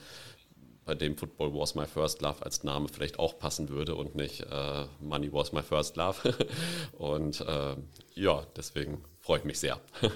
bei 0.88 0.96
dem 0.96 1.16
Football 1.18 1.54
Was 1.54 1.76
My 1.76 1.86
First 1.86 2.22
Love 2.22 2.44
als 2.44 2.64
Name 2.64 2.88
vielleicht 2.88 3.20
auch 3.20 3.38
passen 3.38 3.70
würde 3.70 3.94
und 3.94 4.16
nicht 4.16 4.42
äh, 4.42 4.86
Money 5.02 5.32
Was 5.32 5.52
My 5.52 5.62
First 5.62 5.98
Love. 5.98 6.34
und 6.94 7.42
äh, 7.42 7.76
ja, 8.16 8.48
deswegen 8.56 9.04
freue 9.20 9.40
ich 9.40 9.46
mich 9.46 9.60
sehr. 9.60 9.80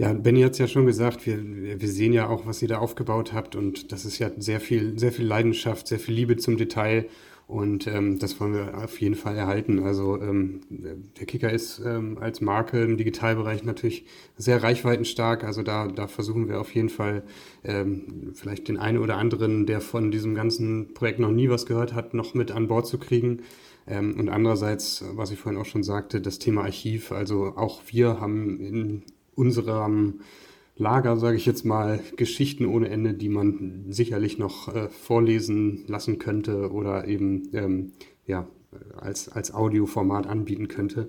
Ja, 0.00 0.12
Benny 0.12 0.42
hat 0.42 0.52
es 0.52 0.58
ja 0.58 0.68
schon 0.68 0.86
gesagt, 0.86 1.26
wir, 1.26 1.40
wir 1.80 1.88
sehen 1.88 2.12
ja 2.12 2.28
auch, 2.28 2.46
was 2.46 2.62
ihr 2.62 2.68
da 2.68 2.78
aufgebaut 2.78 3.32
habt 3.32 3.56
und 3.56 3.90
das 3.90 4.04
ist 4.04 4.20
ja 4.20 4.30
sehr 4.36 4.60
viel, 4.60 4.96
sehr 4.96 5.10
viel 5.10 5.26
Leidenschaft, 5.26 5.88
sehr 5.88 5.98
viel 5.98 6.14
Liebe 6.14 6.36
zum 6.36 6.56
Detail 6.56 7.08
und 7.48 7.86
ähm, 7.86 8.18
das 8.18 8.38
wollen 8.40 8.52
wir 8.52 8.76
auf 8.76 9.00
jeden 9.00 9.14
Fall 9.14 9.34
erhalten. 9.34 9.82
Also 9.82 10.20
ähm, 10.20 10.60
der 10.68 11.24
Kicker 11.24 11.50
ist 11.50 11.80
ähm, 11.82 12.18
als 12.20 12.42
Marke 12.42 12.82
im 12.82 12.98
Digitalbereich 12.98 13.64
natürlich 13.64 14.04
sehr 14.36 14.62
reichweitenstark. 14.62 15.44
Also 15.44 15.62
da, 15.62 15.88
da 15.88 16.08
versuchen 16.08 16.46
wir 16.46 16.60
auf 16.60 16.74
jeden 16.74 16.90
Fall 16.90 17.22
ähm, 17.64 18.32
vielleicht 18.34 18.68
den 18.68 18.76
einen 18.76 18.98
oder 18.98 19.16
anderen, 19.16 19.64
der 19.64 19.80
von 19.80 20.10
diesem 20.10 20.34
ganzen 20.34 20.92
Projekt 20.92 21.20
noch 21.20 21.30
nie 21.30 21.48
was 21.48 21.64
gehört 21.64 21.94
hat, 21.94 22.12
noch 22.12 22.34
mit 22.34 22.50
an 22.50 22.68
Bord 22.68 22.86
zu 22.86 22.98
kriegen. 22.98 23.40
Ähm, 23.86 24.20
und 24.20 24.28
andererseits, 24.28 25.02
was 25.14 25.30
ich 25.30 25.38
vorhin 25.38 25.58
auch 25.58 25.66
schon 25.66 25.82
sagte, 25.82 26.20
das 26.20 26.38
Thema 26.38 26.64
Archiv. 26.64 27.12
Also 27.12 27.54
auch 27.56 27.80
wir 27.86 28.20
haben 28.20 28.60
in 28.60 29.02
unserem 29.34 30.20
Lager, 30.78 31.16
sage 31.16 31.36
ich 31.36 31.44
jetzt 31.44 31.64
mal, 31.64 32.00
Geschichten 32.16 32.64
ohne 32.64 32.88
Ende, 32.88 33.14
die 33.14 33.28
man 33.28 33.86
sicherlich 33.88 34.38
noch 34.38 34.74
äh, 34.74 34.88
vorlesen 34.88 35.84
lassen 35.88 36.18
könnte 36.18 36.72
oder 36.72 37.06
eben 37.06 37.48
ähm, 37.52 37.92
ja, 38.26 38.46
als, 38.96 39.28
als 39.28 39.52
Audioformat 39.52 40.26
anbieten 40.26 40.68
könnte. 40.68 41.08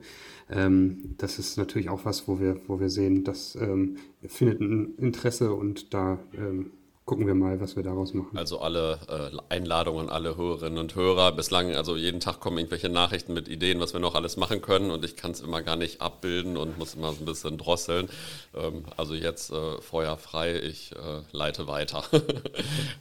Ähm, 0.50 1.16
das 1.18 1.40
ist 1.40 1.58
natürlich 1.58 1.90
auch 1.90 2.06
was, 2.06 2.28
wo 2.28 2.40
wir, 2.40 2.58
wo 2.68 2.80
wir 2.80 2.90
sehen, 2.90 3.24
das 3.24 3.56
ähm, 3.56 3.98
findet 4.26 4.62
ein 4.62 4.96
Interesse 4.98 5.54
und 5.54 5.94
da 5.94 6.20
ähm, 6.36 6.72
gucken 7.10 7.26
wir 7.26 7.34
mal, 7.34 7.60
was 7.60 7.76
wir 7.76 7.82
daraus 7.82 8.14
machen. 8.14 8.38
Also 8.38 8.60
alle 8.60 9.00
äh, 9.08 9.36
Einladungen, 9.52 10.12
alle 10.12 10.38
Hörerinnen 10.38 10.78
und 10.78 10.94
Hörer. 10.94 11.32
Bislang, 11.32 11.74
also 11.74 11.96
jeden 11.96 12.20
Tag 12.20 12.40
kommen 12.40 12.60
irgendwelche 12.60 12.88
Nachrichten 12.88 13.34
mit 13.34 13.48
Ideen, 13.48 13.80
was 13.80 13.94
wir 13.94 14.00
noch 14.00 14.14
alles 14.14 14.38
machen 14.38 14.62
können 14.62 14.92
und 14.92 15.04
ich 15.04 15.16
kann 15.16 15.32
es 15.32 15.42
immer 15.42 15.64
gar 15.64 15.76
nicht 15.76 16.02
abbilden 16.02 16.56
und 16.56 16.78
muss 16.78 16.94
immer 16.94 17.12
so 17.14 17.24
ein 17.24 17.26
bisschen 17.26 17.58
drosseln. 17.58 18.10
Ähm, 18.54 18.84
also 18.96 19.16
jetzt 19.16 19.50
äh, 19.52 19.82
Feuer 19.82 20.18
frei, 20.18 20.60
ich 20.60 20.92
äh, 20.92 21.22
leite 21.32 21.66
weiter. 21.66 22.04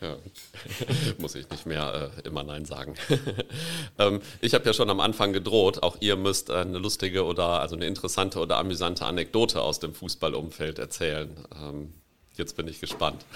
muss 1.18 1.34
ich 1.34 1.50
nicht 1.50 1.66
mehr 1.66 2.10
äh, 2.16 2.26
immer 2.26 2.44
Nein 2.44 2.64
sagen. 2.64 2.94
ähm, 3.98 4.20
ich 4.40 4.54
habe 4.54 4.64
ja 4.64 4.72
schon 4.72 4.88
am 4.88 5.00
Anfang 5.00 5.34
gedroht, 5.34 5.82
auch 5.82 5.98
ihr 6.00 6.16
müsst 6.16 6.50
eine 6.50 6.78
lustige 6.78 7.26
oder 7.26 7.60
also 7.60 7.76
eine 7.76 7.84
interessante 7.84 8.38
oder 8.38 8.56
amüsante 8.56 9.04
Anekdote 9.04 9.60
aus 9.60 9.80
dem 9.80 9.92
Fußballumfeld 9.92 10.78
erzählen. 10.78 11.28
Ähm, 11.54 11.92
Jetzt 12.38 12.56
bin 12.56 12.68
ich 12.68 12.80
gespannt. 12.80 13.26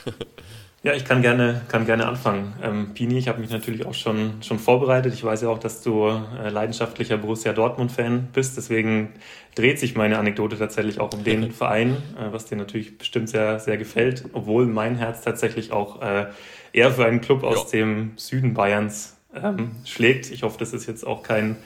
Ja, 0.84 0.94
ich 0.94 1.04
kann 1.04 1.22
gerne, 1.22 1.60
kann 1.68 1.86
gerne 1.86 2.08
anfangen. 2.08 2.54
Ähm, 2.60 2.92
Pini, 2.92 3.16
ich 3.16 3.28
habe 3.28 3.40
mich 3.40 3.50
natürlich 3.50 3.86
auch 3.86 3.94
schon, 3.94 4.42
schon 4.42 4.58
vorbereitet. 4.58 5.14
Ich 5.14 5.22
weiß 5.22 5.42
ja 5.42 5.48
auch, 5.48 5.60
dass 5.60 5.80
du 5.80 6.08
äh, 6.08 6.48
leidenschaftlicher 6.48 7.18
Borussia 7.18 7.52
Dortmund-Fan 7.52 8.30
bist. 8.32 8.56
Deswegen 8.56 9.12
dreht 9.54 9.78
sich 9.78 9.94
meine 9.94 10.18
Anekdote 10.18 10.58
tatsächlich 10.58 10.98
auch 10.98 11.14
um 11.14 11.22
den 11.22 11.52
Verein, 11.52 11.98
äh, 12.18 12.32
was 12.32 12.46
dir 12.46 12.56
natürlich 12.56 12.98
bestimmt 12.98 13.28
sehr, 13.28 13.60
sehr 13.60 13.76
gefällt. 13.76 14.24
Obwohl 14.32 14.66
mein 14.66 14.96
Herz 14.96 15.22
tatsächlich 15.22 15.70
auch 15.70 16.02
äh, 16.02 16.26
eher 16.72 16.90
für 16.90 17.04
einen 17.04 17.20
Club 17.20 17.44
aus 17.44 17.72
ja. 17.72 17.78
dem 17.78 18.14
Süden 18.16 18.52
Bayerns 18.52 19.16
ähm, 19.36 19.76
schlägt. 19.84 20.32
Ich 20.32 20.42
hoffe, 20.42 20.58
das 20.58 20.72
ist 20.72 20.88
jetzt 20.88 21.06
auch 21.06 21.22
kein 21.22 21.58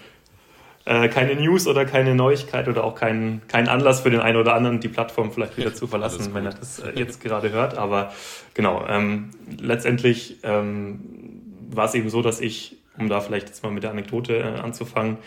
äh, 0.87 1.09
keine 1.09 1.35
News 1.35 1.67
oder 1.67 1.85
keine 1.85 2.15
Neuigkeit 2.15 2.69
oder 2.69 2.85
auch 2.85 2.95
kein, 2.95 3.43
kein 3.49 3.69
Anlass 3.69 4.01
für 4.01 4.11
den 4.11 4.21
einen 4.21 4.39
oder 4.39 4.55
anderen, 4.55 4.81
die 4.81 4.89
Plattform 4.89 5.33
vielleicht 5.33 5.57
wieder 5.57 5.75
zu 5.75 5.87
verlassen, 5.87 6.33
wenn 6.33 6.47
er 6.47 6.53
das 6.53 6.79
äh, 6.79 6.93
jetzt 6.95 7.21
gerade 7.21 7.51
hört. 7.51 7.77
Aber 7.77 8.13
genau, 8.55 8.85
ähm, 8.89 9.31
letztendlich 9.61 10.39
ähm, 10.45 11.01
war 11.71 11.87
es 11.87 11.95
eben 11.95 12.09
so, 12.09 12.23
dass 12.23 12.41
ich, 12.41 12.77
um 12.99 13.09
da 13.09 13.21
vielleicht 13.21 13.49
jetzt 13.49 13.63
mal 13.65 13.73
mit 13.73 13.83
der 13.83 13.91
Anekdote 13.91 14.39
äh, 14.39 14.61
anzufangen, 14.61 15.19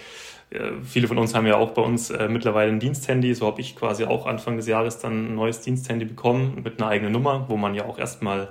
äh, 0.50 0.72
viele 0.84 1.08
von 1.08 1.18
uns 1.18 1.36
haben 1.36 1.46
ja 1.46 1.58
auch 1.58 1.72
bei 1.72 1.82
uns 1.82 2.10
äh, 2.10 2.30
mittlerweile 2.30 2.72
ein 2.72 2.80
Diensthandy. 2.80 3.34
So 3.36 3.46
habe 3.46 3.62
ich 3.62 3.76
quasi 3.76 4.06
auch 4.06 4.26
Anfang 4.26 4.56
des 4.56 4.66
Jahres 4.66 5.00
dann 5.00 5.34
ein 5.34 5.36
neues 5.36 5.60
Diensthandy 5.60 6.06
bekommen 6.06 6.62
mit 6.64 6.82
einer 6.82 6.90
eigenen 6.90 7.12
Nummer, 7.12 7.46
wo 7.50 7.58
man 7.58 7.76
ja 7.76 7.86
auch 7.86 8.00
erstmal 8.00 8.50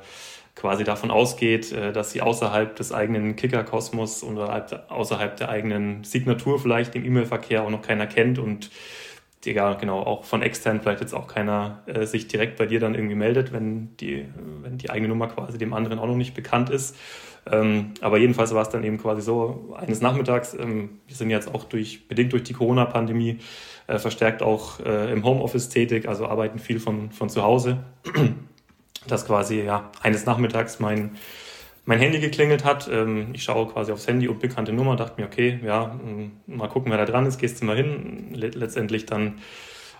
quasi 0.58 0.82
davon 0.82 1.10
ausgeht, 1.10 1.72
äh, 1.72 1.92
dass 1.92 2.10
sie 2.10 2.20
außerhalb 2.20 2.74
des 2.74 2.92
eigenen 2.92 3.36
Kicker-Kosmos 3.36 4.24
oder 4.24 4.66
außerhalb 4.88 5.36
der 5.36 5.48
eigenen 5.48 6.02
Signatur 6.04 6.58
vielleicht 6.58 6.96
im 6.96 7.04
E-Mail-Verkehr 7.04 7.62
auch 7.62 7.70
noch 7.70 7.82
keiner 7.82 8.06
kennt 8.06 8.38
und 8.38 8.70
ja, 9.44 9.74
genau, 9.74 10.00
auch 10.00 10.24
von 10.24 10.42
extern 10.42 10.80
vielleicht 10.80 11.00
jetzt 11.00 11.14
auch 11.14 11.28
keiner 11.28 11.82
äh, 11.86 12.04
sich 12.04 12.26
direkt 12.26 12.58
bei 12.58 12.66
dir 12.66 12.80
dann 12.80 12.94
irgendwie 12.94 13.14
meldet, 13.14 13.52
wenn 13.52 13.96
die, 13.96 14.26
wenn 14.62 14.76
die 14.76 14.90
eigene 14.90 15.08
Nummer 15.08 15.28
quasi 15.28 15.56
dem 15.56 15.72
anderen 15.72 15.98
auch 16.00 16.06
noch 16.06 16.16
nicht 16.16 16.34
bekannt 16.34 16.68
ist. 16.70 16.96
Ähm, 17.50 17.94
aber 18.02 18.18
jedenfalls 18.18 18.52
war 18.52 18.62
es 18.62 18.68
dann 18.68 18.84
eben 18.84 18.98
quasi 18.98 19.22
so, 19.22 19.74
eines 19.78 20.02
Nachmittags, 20.02 20.54
ähm, 20.54 20.98
wir 21.06 21.16
sind 21.16 21.30
jetzt 21.30 21.54
auch 21.54 21.64
durch, 21.64 22.08
bedingt 22.08 22.32
durch 22.32 22.42
die 22.42 22.52
Corona-Pandemie 22.52 23.38
äh, 23.86 23.98
verstärkt 23.98 24.42
auch 24.42 24.80
im 24.80 25.24
Homeoffice 25.24 25.70
tätig, 25.70 26.08
also 26.08 26.26
arbeiten 26.26 26.58
viel 26.58 26.80
von, 26.80 27.10
von 27.10 27.30
zu 27.30 27.42
Hause 27.42 27.78
dass 29.06 29.26
quasi 29.26 29.62
ja 29.62 29.90
eines 30.02 30.26
Nachmittags 30.26 30.80
mein, 30.80 31.16
mein 31.84 31.98
Handy 31.98 32.20
geklingelt 32.20 32.64
hat. 32.64 32.88
Ähm, 32.92 33.28
ich 33.32 33.42
schaue 33.42 33.66
quasi 33.66 33.92
aufs 33.92 34.06
Handy, 34.06 34.28
unbekannte 34.28 34.72
Nummer, 34.72 34.96
dachte 34.96 35.20
mir, 35.20 35.26
okay, 35.26 35.58
ja, 35.64 35.98
ähm, 36.04 36.32
mal 36.46 36.68
gucken, 36.68 36.90
wer 36.90 36.98
da 36.98 37.04
dran 37.04 37.26
ist, 37.26 37.38
gehst 37.38 37.60
du 37.60 37.64
mal 37.64 37.76
hin. 37.76 38.28
Letztendlich 38.34 39.06
dann 39.06 39.38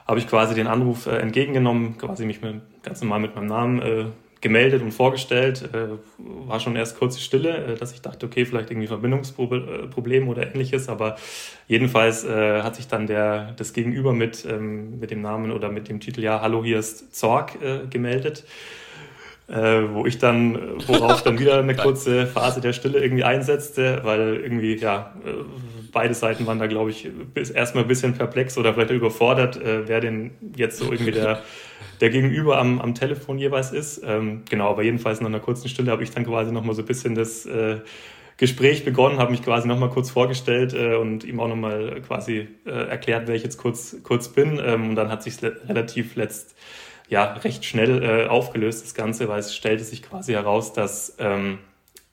habe 0.07 0.19
ich 0.19 0.27
quasi 0.27 0.55
den 0.55 0.67
Anruf 0.67 1.07
äh, 1.07 1.19
entgegengenommen, 1.19 1.99
quasi 1.99 2.25
mich 2.25 2.41
mit, 2.41 2.61
ganz 2.83 3.01
normal 3.03 3.21
mit 3.21 3.37
meinem 3.37 3.47
Namen 3.47 3.83
äh, 3.83 4.05
gemeldet 4.41 4.83
und 4.83 4.93
vorgestellt. 4.93 5.69
Äh, 5.75 5.99
war 6.19 6.61
schon 6.61 6.77
erst 6.77 6.99
kurze 6.99 7.21
Stille, 7.21 7.75
dass 7.79 7.93
ich 7.93 8.01
dachte, 8.01 8.27
okay, 8.27 8.47
vielleicht 8.47 8.71
irgendwie 8.71 8.87
Verbindungsproblem 8.87 10.29
oder 10.29 10.47
ähnliches. 10.47 10.89
Aber 10.89 11.17
jedenfalls 11.67 12.25
hat 12.25 12.77
sich 12.77 12.87
dann 12.87 13.09
der, 13.09 13.53
das 13.57 13.73
Gegenüber 13.73 14.13
mit, 14.13 14.47
ähm, 14.49 15.01
mit 15.01 15.11
dem 15.11 15.23
Namen 15.23 15.51
oder 15.51 15.71
mit 15.71 15.89
dem 15.89 15.99
Titel, 16.01 16.23
ja, 16.23 16.41
hallo, 16.41 16.65
hier 16.65 16.79
ist 16.79 17.15
Zorg, 17.15 17.59
gemeldet 17.91 18.45
äh, 19.49 19.83
wo 19.93 20.05
ich 20.05 20.19
dann, 20.19 20.59
worauf 20.87 21.23
dann 21.23 21.39
wieder 21.39 21.59
eine 21.59 21.75
kurze 21.77 22.27
Phase 22.27 22.61
der 22.61 22.73
Stille 22.73 23.03
irgendwie 23.03 23.25
einsetzte, 23.25 24.01
weil 24.03 24.37
irgendwie, 24.37 24.77
ja, 24.77 25.15
äh, 25.25 25.45
beide 25.91 26.13
Seiten 26.15 26.47
waren 26.47 26.59
da, 26.59 26.67
glaube 26.67 26.91
ich, 26.91 27.09
bis, 27.33 27.51
erstmal 27.51 27.85
ein 27.85 27.89
bisschen 27.89 28.15
perplex 28.15 28.59
oder 28.59 28.75
vielleicht 28.75 28.91
überfordert, 28.91 29.57
äh, 29.57 29.89
wer 29.89 30.01
denn 30.01 30.33
jetzt 30.55 30.79
so 30.79 30.93
irgendwie 30.93 31.13
der, 31.13 31.43
der 32.01 32.11
Gegenüber 32.11 32.59
am, 32.59 32.79
am 32.81 32.95
Telefon 32.95 33.39
jeweils 33.39 33.73
ist. 33.73 34.03
Ähm, 34.05 34.43
genau, 34.49 34.71
aber 34.71 34.83
jedenfalls 34.83 35.21
nach 35.21 35.29
einer 35.29 35.41
kurzen 35.41 35.69
Stille 35.69 35.91
habe 35.91 36.03
ich 36.03 36.11
dann 36.11 36.27
quasi 36.27 36.53
nochmal 36.53 36.75
so 36.75 36.83
ein 36.83 36.87
bisschen 36.87 37.15
das 37.15 37.47
äh, 37.47 37.79
Gespräch 38.37 38.85
begonnen, 38.85 39.19
habe 39.19 39.31
mich 39.31 39.43
quasi 39.43 39.67
nochmal 39.67 39.89
kurz 39.89 40.11
vorgestellt 40.11 40.75
äh, 40.75 40.95
und 40.95 41.25
ihm 41.25 41.41
auch 41.41 41.49
nochmal 41.49 42.03
quasi 42.07 42.49
äh, 42.67 42.71
erklärt, 42.71 43.27
wer 43.27 43.35
ich 43.35 43.43
jetzt 43.43 43.57
kurz, 43.57 43.97
kurz 44.03 44.29
bin. 44.29 44.61
Ähm, 44.63 44.91
und 44.91 44.95
dann 44.95 45.11
hat 45.11 45.23
sich 45.23 45.43
relativ 45.43 46.17
letzt 46.17 46.55
ja 47.09 47.33
recht 47.33 47.65
schnell 47.65 48.03
äh, 48.03 48.27
aufgelöst, 48.27 48.85
das 48.85 48.95
Ganze, 48.95 49.29
weil 49.29 49.41
es 49.41 49.55
stellte 49.55 49.85
sich 49.85 50.03
quasi 50.03 50.33
heraus, 50.33 50.73
dass 50.73 51.17
ähm, 51.19 51.59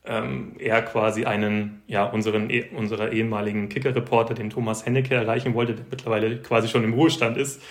ähm, 0.05 0.53
er 0.59 0.81
quasi 0.81 1.25
einen, 1.25 1.81
ja, 1.87 2.05
unseren, 2.05 2.49
eh, 2.49 2.65
unserer 2.75 3.11
ehemaligen 3.11 3.69
Kicker-Reporter, 3.69 4.33
den 4.33 4.49
Thomas 4.49 4.85
Hennecke, 4.85 5.15
erreichen 5.15 5.53
wollte, 5.53 5.75
der 5.75 5.85
mittlerweile 5.89 6.37
quasi 6.37 6.67
schon 6.67 6.83
im 6.83 6.93
Ruhestand 6.93 7.37
ist. 7.37 7.61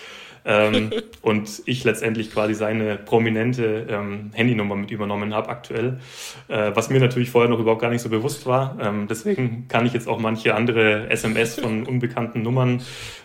Ähm, 0.44 0.90
und 1.22 1.62
ich 1.66 1.85
letztendlich 1.85 2.30
quasi 2.33 2.54
seine 2.54 2.96
prominente 2.96 3.87
ähm, 3.88 4.30
Handynummer 4.35 4.76
mit 4.76 4.90
übernommen 4.90 5.35
habe 5.35 5.48
aktuell, 5.48 6.00
äh, 6.48 6.72
was 6.74 6.90
mir 6.90 7.00
natürlich 7.00 7.30
vorher 7.30 7.50
noch 7.50 7.59
überhaupt 7.59 7.80
gar 7.80 7.90
nicht 7.90 8.02
so 8.02 8.09
bewusst 8.09 8.46
war. 8.46 8.76
Ähm, 8.80 9.07
deswegen 9.09 9.68
kann 9.68 9.87
ich 9.87 9.92
jetzt 9.92 10.09
auch 10.09 10.18
manche 10.18 10.54
andere 10.54 11.09
SMS 11.11 11.59
von 11.61 11.87
unbekannten 11.87 12.42
Nummern 12.42 12.83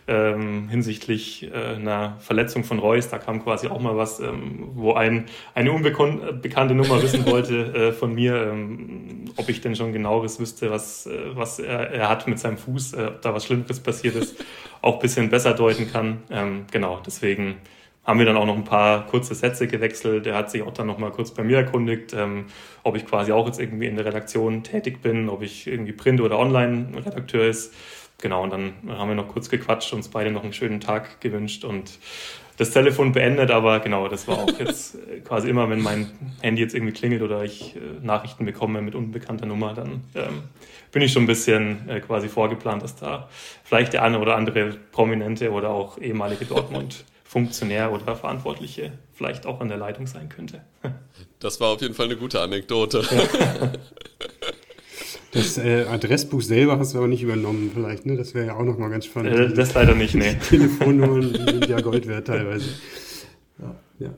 ähm, 0.07 0.69
hinsichtlich 0.69 1.51
äh, 1.51 1.75
einer 1.75 2.17
Verletzung 2.19 2.63
von 2.63 2.79
Reus. 2.79 3.09
Da 3.09 3.19
kam 3.19 3.43
quasi 3.43 3.67
auch 3.67 3.79
mal 3.79 3.95
was, 3.95 4.19
ähm, 4.19 4.69
wo 4.73 4.93
ein, 4.93 5.25
eine 5.53 5.71
unbekannte 5.71 6.73
Nummer 6.73 7.01
wissen 7.01 7.25
wollte 7.25 7.73
äh, 7.73 7.91
von 7.93 8.15
mir, 8.15 8.51
ähm, 8.51 9.25
ob 9.35 9.49
ich 9.49 9.61
denn 9.61 9.75
schon 9.75 9.93
genaueres 9.93 10.39
wüsste, 10.39 10.71
was, 10.71 11.05
äh, 11.05 11.11
was 11.33 11.59
er, 11.59 11.91
er 11.91 12.09
hat 12.09 12.27
mit 12.27 12.39
seinem 12.39 12.57
Fuß, 12.57 12.93
äh, 12.93 13.05
ob 13.07 13.21
da 13.21 13.33
was 13.33 13.45
Schlimmeres 13.45 13.79
passiert 13.79 14.15
ist, 14.15 14.35
auch 14.81 14.95
ein 14.95 14.99
bisschen 14.99 15.29
besser 15.29 15.53
deuten 15.53 15.91
kann. 15.91 16.23
Ähm, 16.29 16.65
genau, 16.71 17.01
deswegen 17.05 17.57
haben 18.05 18.19
wir 18.19 18.25
dann 18.25 18.37
auch 18.37 18.45
noch 18.45 18.55
ein 18.55 18.63
paar 18.63 19.05
kurze 19.05 19.35
Sätze 19.35 19.67
gewechselt. 19.67 20.25
Er 20.25 20.35
hat 20.35 20.49
sich 20.49 20.63
auch 20.63 20.73
dann 20.73 20.87
noch 20.87 20.97
mal 20.97 21.11
kurz 21.11 21.31
bei 21.31 21.43
mir 21.43 21.57
erkundigt, 21.57 22.13
ähm, 22.13 22.45
ob 22.83 22.95
ich 22.95 23.05
quasi 23.05 23.31
auch 23.31 23.45
jetzt 23.45 23.59
irgendwie 23.59 23.87
in 23.87 23.95
der 23.95 24.05
Redaktion 24.05 24.63
tätig 24.63 25.01
bin, 25.01 25.29
ob 25.29 25.43
ich 25.43 25.67
irgendwie 25.67 25.91
Print- 25.91 26.21
oder 26.21 26.39
Online-Redakteur 26.39 27.45
ist 27.45 27.73
genau, 28.21 28.43
und 28.43 28.51
dann 28.51 28.73
haben 28.87 29.09
wir 29.09 29.15
noch 29.15 29.27
kurz 29.27 29.49
gequatscht, 29.49 29.93
uns 29.93 30.09
beide 30.09 30.31
noch 30.31 30.43
einen 30.43 30.53
schönen 30.53 30.79
Tag 30.79 31.21
gewünscht 31.21 31.63
und 31.63 31.99
das 32.59 32.71
Telefon 32.71 33.13
beendet, 33.13 33.51
aber 33.51 33.79
genau, 33.79 34.09
das 34.09 34.27
war 34.27 34.39
auch 34.39 34.59
jetzt 34.59 34.95
äh, 34.95 35.21
quasi 35.21 35.49
immer, 35.49 35.69
wenn 35.69 35.81
mein 35.81 36.11
Handy 36.41 36.61
jetzt 36.61 36.75
irgendwie 36.75 36.91
klingelt 36.91 37.21
oder 37.21 37.45
ich 37.45 37.77
äh, 37.77 37.79
Nachrichten 38.01 38.43
bekomme 38.43 38.81
mit 38.81 38.95
unbekannter 38.95 39.45
Nummer, 39.45 39.73
dann 39.73 40.03
ähm, 40.13 40.43
bin 40.91 41.01
ich 41.01 41.13
schon 41.13 41.23
ein 41.23 41.27
bisschen 41.27 41.87
äh, 41.87 42.01
quasi 42.01 42.27
vorgeplant, 42.27 42.83
dass 42.83 42.97
da 42.97 43.29
vielleicht 43.63 43.93
der 43.93 44.03
eine 44.03 44.19
oder 44.19 44.35
andere 44.35 44.75
Prominente 44.91 45.51
oder 45.51 45.69
auch 45.69 45.99
ehemalige 45.99 46.43
Dortmund-Funktionär 46.43 47.93
oder 47.93 48.17
Verantwortliche 48.17 48.91
vielleicht 49.13 49.45
auch 49.45 49.61
an 49.61 49.69
der 49.69 49.77
Leitung 49.77 50.05
sein 50.05 50.27
könnte. 50.27 50.61
Das 51.39 51.61
war 51.61 51.69
auf 51.69 51.81
jeden 51.81 51.93
Fall 51.93 52.07
eine 52.07 52.17
gute 52.17 52.41
Anekdote. 52.41 53.05
Ja. 53.09 53.71
Das 55.31 55.57
äh, 55.57 55.83
Adressbuch 55.83 56.41
selber 56.41 56.79
hast 56.79 56.93
du 56.93 56.97
aber 56.97 57.07
nicht 57.07 57.21
übernommen, 57.21 57.71
vielleicht, 57.73 58.05
ne? 58.05 58.15
Das 58.15 58.33
wäre 58.33 58.47
ja 58.47 58.55
auch 58.55 58.63
nochmal 58.63 58.89
ganz 58.89 59.05
spannend. 59.05 59.37
Äh, 59.37 59.53
das 59.53 59.73
leider 59.73 59.93
nicht, 59.93 60.15
ne. 60.15 60.39
Telefonnummern 60.49 61.33
sind 61.33 61.67
ja 61.67 61.81
Gold 61.81 62.07
wert 62.07 62.27
teilweise. 62.27 62.69
Ja, 63.59 63.75
ja. 63.99 64.17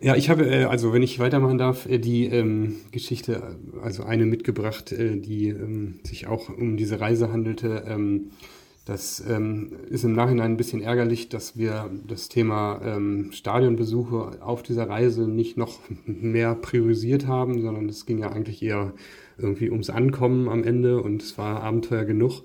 Ja, 0.00 0.16
ich 0.16 0.28
habe, 0.28 0.46
äh, 0.46 0.64
also 0.64 0.92
wenn 0.92 1.02
ich 1.02 1.18
weitermachen 1.18 1.58
darf, 1.58 1.86
äh, 1.86 1.98
die 1.98 2.26
ähm, 2.26 2.76
Geschichte, 2.90 3.56
also 3.82 4.02
eine 4.04 4.26
mitgebracht, 4.26 4.92
äh, 4.92 5.16
die 5.16 5.48
ähm, 5.48 6.00
sich 6.02 6.26
auch 6.26 6.48
um 6.48 6.76
diese 6.76 7.00
Reise 7.00 7.32
handelte. 7.32 7.84
Ähm, 7.86 8.30
das 8.84 9.24
ähm, 9.26 9.72
ist 9.88 10.04
im 10.04 10.12
Nachhinein 10.12 10.52
ein 10.52 10.56
bisschen 10.58 10.82
ärgerlich, 10.82 11.30
dass 11.30 11.56
wir 11.56 11.90
das 12.06 12.28
Thema 12.28 12.80
ähm, 12.84 13.30
Stadionbesuche 13.32 14.42
auf 14.42 14.62
dieser 14.62 14.88
Reise 14.88 15.26
nicht 15.26 15.56
noch 15.56 15.80
mehr 16.04 16.54
priorisiert 16.54 17.26
haben, 17.26 17.62
sondern 17.62 17.88
es 17.88 18.04
ging 18.04 18.18
ja 18.18 18.30
eigentlich 18.30 18.62
eher 18.62 18.92
irgendwie 19.38 19.70
ums 19.70 19.88
Ankommen 19.88 20.48
am 20.48 20.64
Ende 20.64 21.02
und 21.02 21.22
es 21.22 21.38
war 21.38 21.62
Abenteuer 21.62 22.04
genug. 22.04 22.42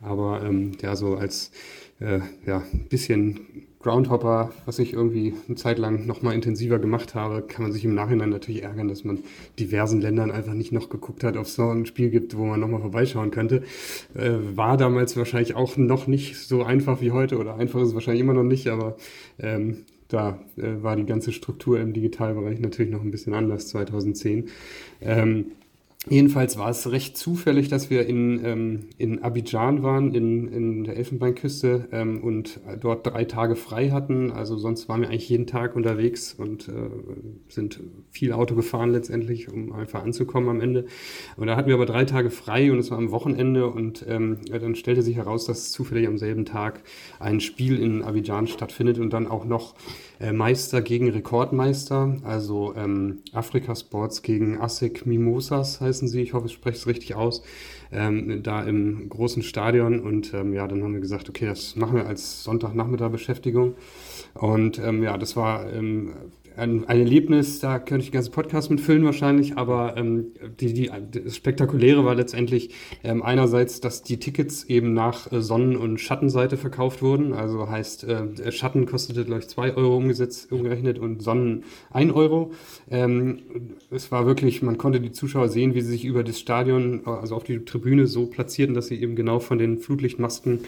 Aber 0.00 0.42
ähm, 0.44 0.72
ja, 0.82 0.96
so 0.96 1.14
als 1.14 1.52
äh, 2.00 2.20
ja, 2.44 2.62
bisschen 2.88 3.67
Groundhopper, 3.80 4.50
was 4.66 4.80
ich 4.80 4.92
irgendwie 4.92 5.34
eine 5.46 5.56
Zeit 5.56 5.78
lang 5.78 6.04
noch 6.04 6.20
mal 6.22 6.34
intensiver 6.34 6.78
gemacht 6.80 7.14
habe, 7.14 7.42
kann 7.42 7.62
man 7.62 7.72
sich 7.72 7.84
im 7.84 7.94
Nachhinein 7.94 8.30
natürlich 8.30 8.64
ärgern, 8.64 8.88
dass 8.88 9.04
man 9.04 9.20
diversen 9.58 10.00
Ländern 10.00 10.32
einfach 10.32 10.54
nicht 10.54 10.72
noch 10.72 10.88
geguckt 10.88 11.22
hat, 11.22 11.36
ob 11.36 11.44
es 11.44 11.58
noch 11.58 11.70
ein 11.70 11.86
Spiel 11.86 12.10
gibt, 12.10 12.36
wo 12.36 12.44
man 12.44 12.58
noch 12.58 12.68
mal 12.68 12.80
vorbeischauen 12.80 13.30
könnte. 13.30 13.62
Äh, 14.14 14.32
war 14.54 14.76
damals 14.76 15.16
wahrscheinlich 15.16 15.54
auch 15.54 15.76
noch 15.76 16.08
nicht 16.08 16.36
so 16.36 16.64
einfach 16.64 17.00
wie 17.00 17.12
heute 17.12 17.38
oder 17.38 17.54
einfach 17.54 17.80
ist 17.80 17.88
es 17.88 17.94
wahrscheinlich 17.94 18.22
immer 18.22 18.34
noch 18.34 18.42
nicht, 18.42 18.66
aber 18.66 18.96
ähm, 19.38 19.84
da 20.08 20.40
äh, 20.56 20.82
war 20.82 20.96
die 20.96 21.06
ganze 21.06 21.32
Struktur 21.32 21.78
im 21.78 21.92
Digitalbereich 21.92 22.58
natürlich 22.58 22.90
noch 22.90 23.02
ein 23.02 23.10
bisschen 23.10 23.34
anders 23.34 23.68
2010. 23.68 24.48
Ähm, 25.00 25.52
Jedenfalls 26.10 26.56
war 26.56 26.70
es 26.70 26.90
recht 26.90 27.16
zufällig, 27.16 27.68
dass 27.68 27.90
wir 27.90 28.06
in, 28.06 28.44
ähm, 28.44 28.80
in 28.96 29.22
Abidjan 29.22 29.82
waren, 29.82 30.14
in, 30.14 30.48
in 30.48 30.84
der 30.84 30.96
Elfenbeinküste 30.96 31.88
ähm, 31.92 32.22
und 32.22 32.60
dort 32.80 33.06
drei 33.06 33.24
Tage 33.24 33.56
frei 33.56 33.90
hatten. 33.90 34.30
Also 34.30 34.56
sonst 34.56 34.88
waren 34.88 35.02
wir 35.02 35.08
eigentlich 35.08 35.28
jeden 35.28 35.46
Tag 35.46 35.76
unterwegs 35.76 36.34
und 36.34 36.68
äh, 36.68 36.72
sind 37.48 37.80
viel 38.10 38.32
Auto 38.32 38.54
gefahren 38.54 38.90
letztendlich, 38.90 39.52
um 39.52 39.72
einfach 39.72 40.02
anzukommen 40.02 40.48
am 40.48 40.60
Ende. 40.60 40.86
Und 41.36 41.46
da 41.46 41.56
hatten 41.56 41.68
wir 41.68 41.74
aber 41.74 41.86
drei 41.86 42.04
Tage 42.04 42.30
frei 42.30 42.72
und 42.72 42.78
es 42.78 42.90
war 42.90 42.98
am 42.98 43.10
Wochenende 43.10 43.66
und 43.66 44.04
ähm, 44.08 44.38
dann 44.50 44.74
stellte 44.74 45.02
sich 45.02 45.16
heraus, 45.16 45.44
dass 45.44 45.72
zufällig 45.72 46.06
am 46.08 46.18
selben 46.18 46.44
Tag 46.44 46.82
ein 47.18 47.40
Spiel 47.40 47.78
in 47.78 48.02
Abidjan 48.02 48.46
stattfindet 48.46 48.98
und 48.98 49.12
dann 49.12 49.26
auch 49.26 49.44
noch 49.44 49.74
äh, 50.20 50.32
Meister 50.32 50.82
gegen 50.82 51.10
Rekordmeister, 51.10 52.16
also 52.24 52.74
ähm, 52.76 53.18
Afrika 53.32 53.74
Sports 53.74 54.22
gegen 54.22 54.58
ASEC 54.58 55.06
Mimosas 55.06 55.80
heißen 55.98 56.08
sie, 56.08 56.22
ich 56.22 56.32
hoffe, 56.32 56.46
ich 56.46 56.52
spreche 56.52 56.76
es 56.76 56.86
richtig 56.86 57.14
aus, 57.14 57.42
ähm, 57.90 58.42
da 58.42 58.62
im 58.62 59.08
großen 59.08 59.42
Stadion. 59.42 60.00
Und 60.00 60.32
ähm, 60.32 60.54
ja, 60.54 60.66
dann 60.68 60.82
haben 60.82 60.94
wir 60.94 61.00
gesagt, 61.00 61.28
okay, 61.28 61.46
das 61.46 61.74
machen 61.76 61.96
wir 61.96 62.06
als 62.06 62.44
Sonntagnachmittag 62.44 63.10
Beschäftigung 63.10 63.74
und 64.34 64.78
ähm, 64.78 65.02
ja, 65.02 65.16
das 65.18 65.36
war 65.36 65.72
ähm, 65.72 66.12
ein, 66.58 66.84
ein 66.88 67.00
Erlebnis, 67.00 67.60
da 67.60 67.78
könnte 67.78 68.04
ich 68.04 68.10
den 68.10 68.14
ganzen 68.14 68.32
Podcast 68.32 68.70
mitfüllen 68.70 69.04
wahrscheinlich, 69.04 69.56
aber 69.56 69.96
ähm, 69.96 70.32
die, 70.60 70.72
die, 70.72 70.90
das 71.10 71.36
Spektakuläre 71.36 72.04
war 72.04 72.14
letztendlich 72.14 72.74
ähm, 73.04 73.22
einerseits, 73.22 73.80
dass 73.80 74.02
die 74.02 74.18
Tickets 74.18 74.64
eben 74.64 74.92
nach 74.92 75.30
äh, 75.30 75.40
Sonnen- 75.40 75.76
und 75.76 75.98
Schattenseite 75.98 76.56
verkauft 76.56 77.00
wurden. 77.00 77.32
Also 77.32 77.68
heißt, 77.68 78.04
äh, 78.04 78.52
Schatten 78.52 78.86
kostete, 78.86 79.24
glaube 79.24 79.40
ich, 79.40 79.48
2 79.48 79.76
Euro 79.76 79.96
umgesetzt, 79.96 80.50
umgerechnet 80.50 80.98
und 80.98 81.22
Sonnen 81.22 81.64
1 81.90 82.12
Euro. 82.12 82.52
Ähm, 82.90 83.38
es 83.90 84.10
war 84.10 84.26
wirklich, 84.26 84.62
man 84.62 84.78
konnte 84.78 85.00
die 85.00 85.12
Zuschauer 85.12 85.48
sehen, 85.48 85.74
wie 85.74 85.80
sie 85.80 85.92
sich 85.92 86.04
über 86.04 86.24
das 86.24 86.38
Stadion, 86.38 87.06
also 87.06 87.36
auf 87.36 87.44
die 87.44 87.64
Tribüne 87.64 88.06
so 88.06 88.26
platzierten, 88.26 88.74
dass 88.74 88.88
sie 88.88 89.00
eben 89.00 89.14
genau 89.14 89.38
von 89.38 89.58
den 89.58 89.78
Flutlichtmasken 89.78 90.60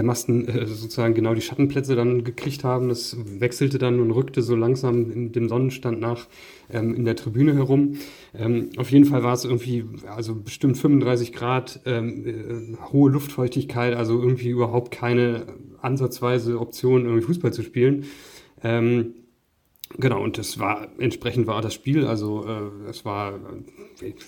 Masten 0.00 0.48
äh, 0.48 0.66
sozusagen 0.66 1.14
genau 1.14 1.34
die 1.34 1.42
Schattenplätze 1.42 1.94
dann 1.94 2.24
gekriegt 2.24 2.64
haben. 2.64 2.88
Das 2.88 3.16
wechselte 3.38 3.78
dann 3.78 4.00
und 4.00 4.10
rückte 4.10 4.40
so 4.40 4.56
langsam 4.56 5.10
in 5.10 5.32
dem 5.32 5.48
Sonnenstand 5.48 6.00
nach 6.00 6.28
ähm, 6.70 6.94
in 6.94 7.04
der 7.04 7.16
Tribüne 7.16 7.54
herum. 7.54 7.96
Ähm, 8.34 8.70
auf 8.78 8.90
jeden 8.90 9.04
Fall 9.04 9.22
war 9.22 9.34
es 9.34 9.44
irgendwie, 9.44 9.84
also 10.06 10.34
bestimmt 10.34 10.78
35 10.78 11.32
Grad, 11.32 11.80
ähm, 11.84 12.26
äh, 12.26 12.92
hohe 12.92 13.10
Luftfeuchtigkeit, 13.10 13.94
also 13.94 14.18
irgendwie 14.20 14.48
überhaupt 14.48 14.90
keine 14.90 15.46
ansatzweise 15.82 16.58
Option, 16.58 17.04
irgendwie 17.04 17.24
Fußball 17.24 17.52
zu 17.52 17.62
spielen. 17.62 18.04
Ähm, 18.62 19.14
Genau, 19.98 20.22
und 20.22 20.38
das 20.38 20.58
war, 20.58 20.88
entsprechend 20.98 21.46
war 21.46 21.60
das 21.60 21.74
Spiel. 21.74 22.06
Also 22.06 22.46
äh, 22.46 22.88
es 22.88 23.04
war, 23.04 23.38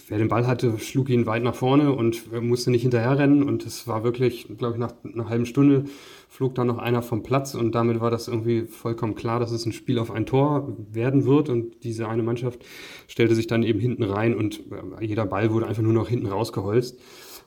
wer 0.09 0.19
den 0.19 0.29
Ball 0.29 0.47
hatte, 0.47 0.79
schlug 0.79 1.09
ihn 1.09 1.27
weit 1.27 1.43
nach 1.43 1.55
vorne 1.55 1.93
und 1.93 2.31
musste 2.43 2.71
nicht 2.71 2.83
hinterherrennen. 2.83 3.43
Und 3.43 3.65
es 3.65 3.89
war 3.89 4.05
wirklich, 4.05 4.47
glaube 4.59 4.75
ich, 4.75 4.81
nach 4.81 4.93
einer 5.05 5.29
halben 5.29 5.47
Stunde 5.47 5.85
flog 6.29 6.57
dann 6.57 6.67
noch 6.67 6.79
einer 6.79 7.01
vom 7.01 7.23
Platz 7.23 7.55
und 7.55 7.77
damit 7.77 8.01
war 8.01 8.11
das 8.11 8.27
irgendwie 8.27 8.63
vollkommen 8.63 9.15
klar, 9.15 9.39
dass 9.39 9.53
es 9.53 9.67
ein 9.67 9.73
Spiel 9.73 10.01
auf 10.01 10.11
ein 10.11 10.27
Tor 10.27 10.77
werden 10.91 11.27
wird. 11.27 11.49
Und 11.49 11.85
diese 11.85 12.09
eine 12.09 12.25
Mannschaft 12.25 12.65
stellte 13.07 13.37
sich 13.37 13.47
dann 13.47 13.63
eben 13.63 13.79
hinten 13.79 14.03
rein 14.03 14.35
und 14.35 14.61
äh, 15.01 15.05
jeder 15.05 15.27
Ball 15.27 15.53
wurde 15.53 15.67
einfach 15.67 15.83
nur 15.83 15.93
noch 15.93 16.09
hinten 16.09 16.27
rausgeholzt. 16.27 16.99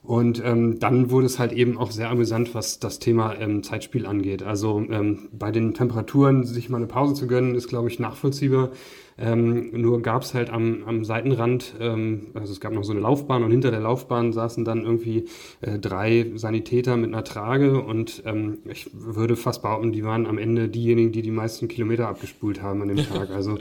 Und 0.02 0.42
ähm, 0.44 0.78
dann 0.78 1.10
wurde 1.10 1.26
es 1.26 1.38
halt 1.38 1.52
eben 1.52 1.76
auch 1.76 1.90
sehr 1.90 2.10
amüsant, 2.10 2.54
was 2.54 2.78
das 2.78 2.98
Thema 2.98 3.34
ähm, 3.38 3.62
Zeitspiel 3.62 4.06
angeht. 4.06 4.42
Also 4.42 4.84
ähm, 4.90 5.28
bei 5.32 5.50
den 5.50 5.74
Temperaturen 5.74 6.44
sich 6.44 6.68
mal 6.70 6.78
eine 6.78 6.86
Pause 6.86 7.14
zu 7.14 7.26
gönnen, 7.26 7.54
ist, 7.54 7.68
glaube 7.68 7.88
ich, 7.88 7.98
nachvollziehbar. 7.98 8.70
Ähm, 9.20 9.70
nur 9.72 10.00
gab 10.00 10.22
es 10.22 10.32
halt 10.32 10.50
am, 10.50 10.84
am 10.86 11.04
Seitenrand, 11.04 11.74
ähm, 11.80 12.28
also 12.34 12.52
es 12.52 12.60
gab 12.60 12.72
noch 12.72 12.84
so 12.84 12.92
eine 12.92 13.00
Laufbahn 13.00 13.42
und 13.42 13.50
hinter 13.50 13.72
der 13.72 13.80
Laufbahn 13.80 14.32
saßen 14.32 14.64
dann 14.64 14.84
irgendwie 14.84 15.26
äh, 15.60 15.78
drei 15.80 16.30
Sanitäter 16.36 16.96
mit 16.96 17.12
einer 17.12 17.24
Trage 17.24 17.82
und 17.82 18.22
ähm, 18.26 18.58
ich 18.70 18.90
würde 18.92 19.34
fast 19.34 19.62
behaupten, 19.62 19.90
die 19.90 20.04
waren 20.04 20.26
am 20.26 20.38
Ende 20.38 20.68
diejenigen, 20.68 21.10
die 21.10 21.22
die 21.22 21.32
meisten 21.32 21.66
Kilometer 21.66 22.08
abgespult 22.08 22.62
haben 22.62 22.80
an 22.82 22.88
dem 22.88 22.96
Tag. 23.08 23.30
Also 23.30 23.58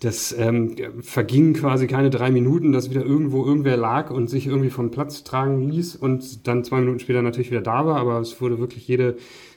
das 0.00 0.34
ähm, 0.38 0.74
vergingen 1.00 1.52
quasi 1.52 1.86
keine 1.86 2.08
drei 2.08 2.30
Minuten, 2.30 2.72
dass 2.72 2.88
wieder 2.88 3.04
irgendwo 3.04 3.44
irgendwer 3.44 3.76
lag 3.76 4.10
und 4.10 4.30
sich 4.30 4.46
irgendwie 4.46 4.70
vom 4.70 4.90
Platz 4.90 5.22
tragen 5.22 5.68
ließ 5.68 5.96
und 5.96 6.46
dann 6.46 6.64
zwei 6.64 6.80
Minuten 6.80 7.00
später 7.00 7.20
natürlich 7.20 7.50
wieder 7.50 7.60
da 7.60 7.84
war, 7.84 7.96
aber 7.96 8.20
es 8.20 8.40
wurde 8.40 8.58
wirklich 8.58 8.88
jede 8.88 9.16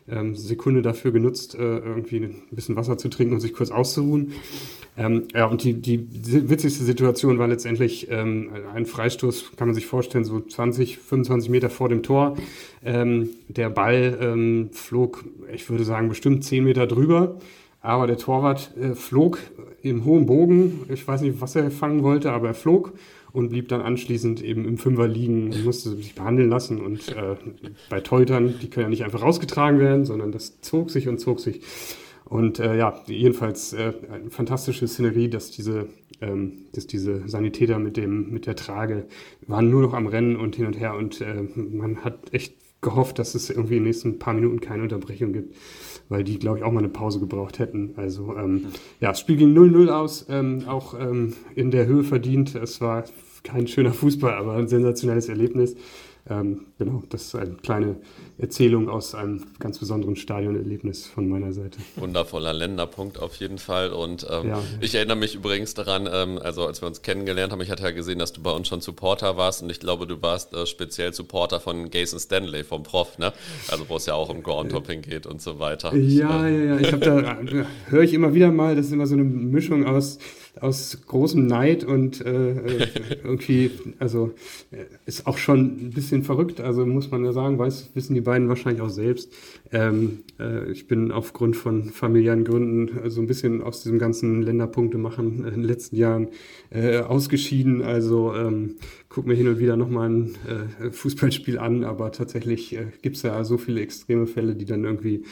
ähm, 0.10 0.36
Sekunde 0.36 0.82
dafür 0.82 1.12
genutzt, 1.12 1.56
äh, 1.56 1.78
irgendwie 1.78 2.17
ein 2.17 2.36
bisschen 2.52 2.76
Wasser 2.76 2.98
zu 2.98 3.10
trinken 3.10 3.34
und 3.34 3.39
sich 3.39 3.54
kurz 3.54 3.72
auszuruhen. 3.72 4.34
Ähm, 4.98 5.28
ja, 5.34 5.46
und 5.46 5.63
die, 5.63 5.74
die 5.74 6.08
witzigste 6.50 6.84
Situation 6.84 7.38
war 7.38 7.48
letztendlich 7.48 8.10
ähm, 8.10 8.50
ein 8.74 8.86
Freistoß, 8.86 9.52
kann 9.56 9.67
man 9.67 9.76
sich 9.76 9.86
vorstellen, 9.86 10.26
so 10.26 10.39
20, 10.39 10.98
25 10.98 11.50
Meter 11.50 11.70
vor 11.70 11.89
dem 11.89 12.02
Tor. 12.02 12.36
Ähm, 12.84 13.30
der 13.48 13.70
Ball 13.70 14.17
ähm, 14.20 14.70
flog, 14.72 15.24
ich 15.54 15.70
würde 15.70 15.84
sagen, 15.84 16.10
bestimmt 16.10 16.43
10 16.43 16.63
Meter 16.63 16.88
drüber. 16.88 17.38
Aber 17.80 18.08
der 18.08 18.17
Torwart 18.17 18.72
äh, 18.76 18.96
flog 18.96 19.38
im 19.84 20.04
hohen 20.04 20.26
Bogen. 20.26 20.82
Ich 20.89 21.08
weiß 21.08 21.22
nicht, 21.22 21.39
was 21.41 21.56
er 21.56 21.70
fangen 21.70 22.02
wollte, 22.02 22.32
aber 22.32 22.48
er 22.50 22.54
flog 22.56 22.93
und 23.38 23.50
blieb 23.50 23.67
dann 23.67 23.82
anschließend 23.82 24.43
eben 24.43 24.65
im 24.65 24.80
Fünfer 24.80 25.08
liegen 25.08 25.54
und 25.54 25.63
musste 25.63 25.95
sich 25.95 26.15
behandeln 26.15 26.50
lassen. 26.50 26.82
Und 26.82 27.10
äh, 27.10 27.36
bei 27.88 28.02
Teutern, 28.02 28.56
die 28.60 28.67
können 28.67 28.86
ja 28.86 28.89
nicht 28.89 29.04
einfach 29.04 29.21
rausgetragen 29.21 29.80
werden, 29.80 30.06
sondern 30.06 30.32
das 30.32 30.60
zog 30.62 30.89
sich 30.89 31.08
und 31.08 31.19
zog 31.19 31.39
sich. 31.39 31.62
Und 32.26 32.58
äh, 32.58 32.76
ja, 32.76 33.00
jedenfalls 33.06 33.73
äh, 33.73 33.93
eine 34.12 34.32
fantastische 34.32 34.88
Szenerie, 34.88 35.30
dass 35.30 35.52
diese, 35.52 35.88
ähm, 36.19 36.65
dass 36.73 36.88
diese 36.88 37.28
Sanitäter 37.30 37.78
mit, 37.78 37.95
dem, 37.95 38.32
mit 38.32 38.47
der 38.47 38.56
Trage 38.56 39.06
waren 39.45 39.69
nur 39.69 39.84
noch 39.84 39.93
am 39.93 40.08
Rennen 40.08 40.36
und 40.36 40.56
hin 40.56 40.65
und 40.65 40.80
her. 40.80 40.95
Und 40.95 41.21
äh, 41.21 41.43
man 41.56 42.04
hat 42.04 42.34
echt 42.34 42.56
gehofft, 42.82 43.19
dass 43.19 43.36
es 43.36 43.52
irgendwie 43.52 43.78
in 43.78 43.84
den 43.84 43.88
nächsten 43.88 44.17
paar 44.17 44.34
Minuten 44.34 44.62
keine 44.62 44.82
Unterbrechung 44.82 45.32
gibt, 45.32 45.56
weil 46.10 46.23
die, 46.23 46.39
glaube 46.39 46.58
ich, 46.58 46.63
auch 46.63 46.71
mal 46.71 46.80
eine 46.80 46.89
Pause 46.89 47.19
gebraucht 47.19 47.60
hätten. 47.60 47.93
Also 47.97 48.36
ähm, 48.36 48.65
ja, 49.00 49.10
das 49.10 49.19
Spiel 49.19 49.38
ging 49.38 49.56
0-0 49.56 49.89
aus, 49.89 50.26
ähm, 50.28 50.63
auch 50.67 51.00
ähm, 51.00 51.34
in 51.54 51.69
der 51.69 51.86
Höhe 51.86 52.04
verdient. 52.04 52.56
Es 52.56 52.82
war 52.82 53.04
kein 53.43 53.67
schöner 53.67 53.93
Fußball, 53.93 54.34
aber 54.34 54.54
ein 54.54 54.67
sensationelles 54.67 55.30
Erlebnis. 55.30 55.76
Ähm, 56.30 56.65
genau, 56.78 57.04
das 57.10 57.23
ist 57.23 57.36
eine 57.36 57.56
kleine 57.56 57.95
Erzählung 58.38 58.89
aus 58.89 59.15
einem 59.15 59.45
ganz 59.60 59.80
besonderen 59.80 60.17
Stadionerlebnis 60.17 61.08
von 61.08 61.30
meiner 61.30 61.54
Seite. 61.54 61.80
Wundervoller 61.95 62.52
Länderpunkt 62.52 63.19
auf 63.19 63.36
jeden 63.36 63.58
Fall. 63.58 63.91
Und 63.91 64.28
ähm, 64.30 64.50
ja. 64.50 64.63
ich 64.82 64.93
erinnere 64.95 65.15
mich 65.15 65.36
übrigens 65.36 65.73
daran, 65.73 66.08
ähm, 66.12 66.38
also 66.43 66.65
als 66.65 66.82
wir 66.82 66.88
uns 66.88 67.02
kennengelernt 67.02 67.54
haben, 67.54 67.62
ich 67.62 67.71
hatte 67.71 67.84
ja 67.84 67.91
gesehen, 67.91 68.19
dass 68.19 68.34
du 68.34 68.41
bei 68.41 68.52
uns 68.52 68.67
schon 68.67 68.82
Supporter 68.82 69.38
warst 69.38 69.63
und 69.63 69.69
ich 69.69 69.80
glaube, 69.80 70.06
du 70.06 70.21
warst 70.21 70.54
äh, 70.54 70.65
speziell 70.65 71.13
Supporter 71.13 71.62
von 71.62 71.89
Gason 71.89 72.19
Stanley, 72.19 72.63
vom 72.65 72.84
Prof, 72.84 73.17
ne? 73.17 73.32
Also 73.69 73.88
wo 73.88 73.95
es 73.95 74.06
ja 74.06 74.13
auch 74.13 74.30
um 74.30 74.43
Groundtopping 74.43 75.02
geht 75.02 75.26
und 75.28 75.41
so 75.41 75.60
weiter. 75.60 75.95
Ja, 75.95 76.47
ja, 76.47 76.76
ja. 76.76 76.80
Ich 76.80 76.91
habe 76.91 77.06
da, 77.06 77.38
höre 77.89 78.04
ich 78.04 78.13
immer 78.13 78.34
wieder 78.34 78.52
mal, 78.52 78.76
das 78.76 78.88
ist 78.88 78.91
immer 78.91 79.08
so 79.08 79.13
eine 79.13 79.23
Mischung 79.23 79.86
aus 79.86 80.19
aus 80.62 81.00
großem 81.06 81.46
Neid 81.46 81.84
und 81.84 82.22
äh, 82.26 82.88
irgendwie, 83.24 83.72
also 84.00 84.32
äh, 84.72 84.86
ist 85.06 85.28
auch 85.28 85.38
schon 85.38 85.88
ein 85.88 85.91
bisschen 85.91 86.24
verrückt, 86.24 86.60
also 86.62 86.86
muss 86.86 87.12
man 87.12 87.24
ja 87.24 87.32
sagen, 87.32 87.58
weiß, 87.60 87.91
wissen 87.93 88.13
die 88.13 88.22
beiden 88.22 88.50
wahrscheinlich 88.50 88.82
auch 88.82 88.89
selbst. 88.89 89.32
Ähm, 89.71 90.23
äh, 90.39 90.71
ich 90.71 90.88
bin 90.88 91.12
aufgrund 91.12 91.56
von 91.56 91.86
familiären 91.86 92.43
Gründen 92.43 93.06
äh, 93.06 93.10
so 93.10 93.21
ein 93.21 93.27
bisschen 93.27 93.62
aus 93.62 93.84
diesem 93.84 93.99
ganzen 93.99 94.41
Länderpunkte 94.41 94.97
machen 94.97 95.45
in 95.45 95.51
den 95.51 95.63
letzten 95.63 95.95
Jahren 95.95 96.30
äh, 96.69 96.99
ausgeschieden, 96.99 97.82
also 97.82 98.34
ähm, 98.34 98.75
gucke 99.10 99.27
mir 99.27 99.36
hin 99.36 99.47
und 99.47 99.60
wieder 99.60 99.77
nochmal 99.77 100.10
ein 100.10 100.36
äh, 100.47 100.91
Fußballspiel 100.91 101.58
an, 101.58 101.84
aber 101.84 102.12
tatsächlich 102.12 102.75
äh, 102.75 102.88
gibt 103.01 103.17
es 103.17 103.23
ja 103.23 103.43
so 103.43 103.58
viele 103.58 103.82
extreme 103.82 104.27
Fälle, 104.27 104.56
die 104.56 104.65
dann 104.65 104.84
irgendwie 104.84 105.23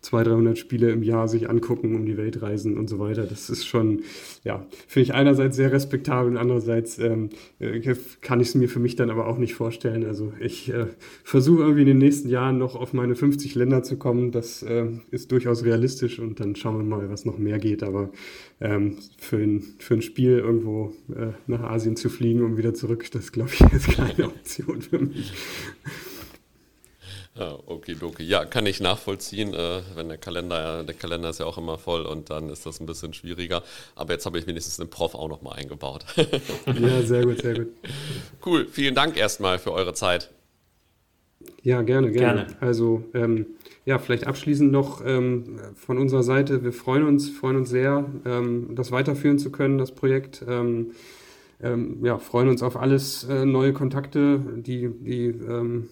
200, 0.00 0.34
300 0.34 0.58
Spiele 0.58 0.90
im 0.90 1.02
Jahr 1.02 1.28
sich 1.28 1.48
angucken, 1.48 1.94
um 1.94 2.06
die 2.06 2.16
Welt 2.16 2.42
reisen 2.42 2.76
und 2.78 2.88
so 2.88 2.98
weiter. 2.98 3.24
Das 3.24 3.50
ist 3.50 3.66
schon, 3.66 4.02
ja, 4.44 4.66
finde 4.86 5.04
ich 5.04 5.14
einerseits 5.14 5.56
sehr 5.56 5.72
respektabel 5.72 6.32
und 6.32 6.36
andererseits 6.36 6.98
ähm, 6.98 7.30
äh, 7.58 7.80
kann 8.20 8.40
ich 8.40 8.48
es 8.48 8.54
mir 8.54 8.68
für 8.68 8.80
mich 8.80 8.96
dann 8.96 9.10
aber 9.10 9.26
auch 9.26 9.38
nicht 9.38 9.54
vorstellen. 9.54 10.04
Also 10.04 10.32
ich 10.40 10.72
äh, 10.72 10.86
versuche 11.22 11.62
irgendwie 11.62 11.82
in 11.82 11.88
den 11.88 11.98
nächsten 11.98 12.28
Jahren 12.28 12.58
noch 12.58 12.74
auf 12.74 12.92
meine 12.92 13.14
50 13.14 13.54
Länder 13.54 13.82
zu 13.84 13.96
kommen. 13.96 14.32
Das 14.32 14.62
äh, 14.62 14.86
ist 15.10 15.30
durchaus 15.30 15.64
realistisch 15.64 16.18
und 16.18 16.40
dann 16.40 16.56
schauen 16.56 16.78
wir 16.78 16.84
mal, 16.84 17.10
was 17.10 17.24
noch 17.24 17.38
mehr 17.38 17.58
geht. 17.58 17.82
Aber 17.82 18.10
ähm, 18.60 18.98
für, 19.18 19.36
ein, 19.36 19.62
für 19.78 19.94
ein 19.94 20.02
Spiel 20.02 20.38
irgendwo 20.38 20.92
äh, 21.14 21.32
nach 21.46 21.60
Asien 21.60 21.96
zu 21.96 22.08
fliegen 22.08 22.42
und 22.42 22.56
wieder 22.56 22.74
zurück, 22.74 23.08
das 23.12 23.32
glaube 23.32 23.50
ich 23.52 23.60
ist 23.72 23.88
keine 23.88 24.26
Option 24.26 24.82
für 24.82 24.98
mich. 24.98 25.32
Ja, 27.36 27.58
okay, 27.66 27.96
okay. 28.00 28.22
Ja, 28.22 28.44
kann 28.44 28.64
ich 28.64 28.80
nachvollziehen, 28.80 29.54
äh, 29.54 29.80
wenn 29.96 30.08
der 30.08 30.18
Kalender, 30.18 30.84
der 30.84 30.94
Kalender 30.94 31.30
ist 31.30 31.40
ja 31.40 31.46
auch 31.46 31.58
immer 31.58 31.78
voll 31.78 32.06
und 32.06 32.30
dann 32.30 32.48
ist 32.48 32.64
das 32.64 32.78
ein 32.78 32.86
bisschen 32.86 33.12
schwieriger. 33.12 33.64
Aber 33.96 34.12
jetzt 34.12 34.24
habe 34.24 34.38
ich 34.38 34.46
wenigstens 34.46 34.76
den 34.76 34.88
Prof 34.88 35.16
auch 35.16 35.28
nochmal 35.28 35.58
eingebaut. 35.58 36.04
ja, 36.16 37.02
sehr 37.02 37.24
gut, 37.24 37.42
sehr 37.42 37.54
gut. 37.54 37.68
Cool, 38.44 38.66
vielen 38.70 38.94
Dank 38.94 39.16
erstmal 39.16 39.58
für 39.58 39.72
eure 39.72 39.94
Zeit. 39.94 40.30
Ja, 41.62 41.82
gerne, 41.82 42.12
gerne. 42.12 42.44
gerne. 42.44 42.56
Also, 42.60 43.02
ähm, 43.14 43.46
ja, 43.84 43.98
vielleicht 43.98 44.26
abschließend 44.26 44.72
noch 44.72 45.02
ähm, 45.04 45.58
von 45.74 45.98
unserer 45.98 46.22
Seite. 46.22 46.64
Wir 46.64 46.72
freuen 46.72 47.04
uns, 47.04 47.28
freuen 47.28 47.56
uns 47.56 47.70
sehr, 47.70 48.06
ähm, 48.24 48.74
das 48.74 48.90
weiterführen 48.92 49.38
zu 49.38 49.50
können, 49.52 49.78
das 49.78 49.94
Projekt. 49.94 50.44
Ähm, 50.48 50.92
ähm, 51.62 52.04
ja, 52.04 52.18
freuen 52.18 52.48
uns 52.48 52.62
auf 52.62 52.76
alles 52.76 53.24
äh, 53.24 53.44
neue 53.44 53.72
Kontakte, 53.72 54.40
die, 54.56 54.88
die 54.88 55.26
ähm, 55.26 55.88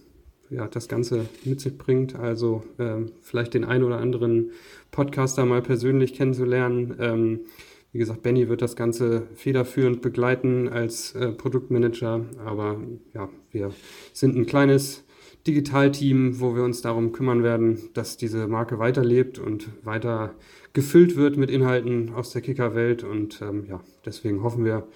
ja, 0.50 0.66
das 0.68 0.88
Ganze 0.88 1.26
mit 1.44 1.60
sich 1.60 1.76
bringt. 1.76 2.14
Also 2.14 2.62
ähm, 2.78 3.12
vielleicht 3.20 3.54
den 3.54 3.64
einen 3.64 3.84
oder 3.84 3.98
anderen 3.98 4.50
Podcaster 4.90 5.44
mal 5.46 5.62
persönlich 5.62 6.12
kennenzulernen. 6.12 7.46
Wie 7.92 7.98
gesagt, 7.98 8.22
Benny 8.22 8.48
wird 8.48 8.62
das 8.62 8.74
Ganze 8.74 9.24
federführend 9.34 10.00
begleiten 10.00 10.68
als 10.68 11.14
äh, 11.14 11.28
Produktmanager. 11.32 12.24
Aber 12.44 12.80
ja, 13.12 13.28
wir 13.50 13.70
sind 14.14 14.34
ein 14.34 14.46
kleines 14.46 15.04
Digitalteam, 15.46 16.40
wo 16.40 16.54
wir 16.54 16.62
uns 16.62 16.82
darum 16.82 17.12
kümmern 17.12 17.42
werden, 17.42 17.90
dass 17.94 18.16
diese 18.16 18.46
Marke 18.46 18.78
weiterlebt 18.78 19.38
und 19.38 19.68
weiter 19.84 20.34
gefüllt 20.72 21.16
wird 21.16 21.36
mit 21.36 21.50
Inhalten 21.50 22.14
aus 22.14 22.30
der 22.30 22.42
Kicker-Welt. 22.42 23.02
Und 23.02 23.42
ähm, 23.42 23.66
ja, 23.68 23.80
deswegen 24.04 24.42
hoffen 24.42 24.64
wir, 24.64 24.86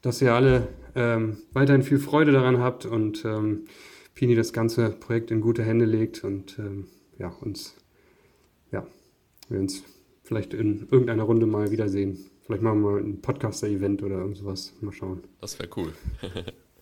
dass 0.00 0.20
ihr 0.20 0.34
alle 0.34 0.68
ähm, 0.94 1.38
weiterhin 1.52 1.82
viel 1.82 1.98
Freude 1.98 2.32
daran 2.32 2.58
habt 2.58 2.84
und 2.86 3.24
ähm, 3.24 3.66
Pini 4.14 4.34
das 4.34 4.52
ganze 4.52 4.90
Projekt 4.90 5.30
in 5.30 5.40
gute 5.40 5.62
Hände 5.62 5.84
legt 5.84 6.24
und 6.24 6.58
ähm, 6.58 6.86
ja, 7.18 7.28
uns, 7.40 7.76
ja, 8.72 8.86
wir 9.48 9.60
uns 9.60 9.84
vielleicht 10.22 10.54
in 10.54 10.88
irgendeiner 10.90 11.22
Runde 11.22 11.46
mal 11.46 11.70
wiedersehen. 11.70 12.18
Vielleicht 12.44 12.62
machen 12.62 12.82
wir 12.82 12.90
mal 12.90 13.00
ein 13.00 13.22
Podcaster-Event 13.22 14.02
oder 14.02 14.16
irgendwas. 14.16 14.74
Mal 14.80 14.92
schauen. 14.92 15.22
Das 15.40 15.58
wäre 15.58 15.68
cool. 15.76 15.92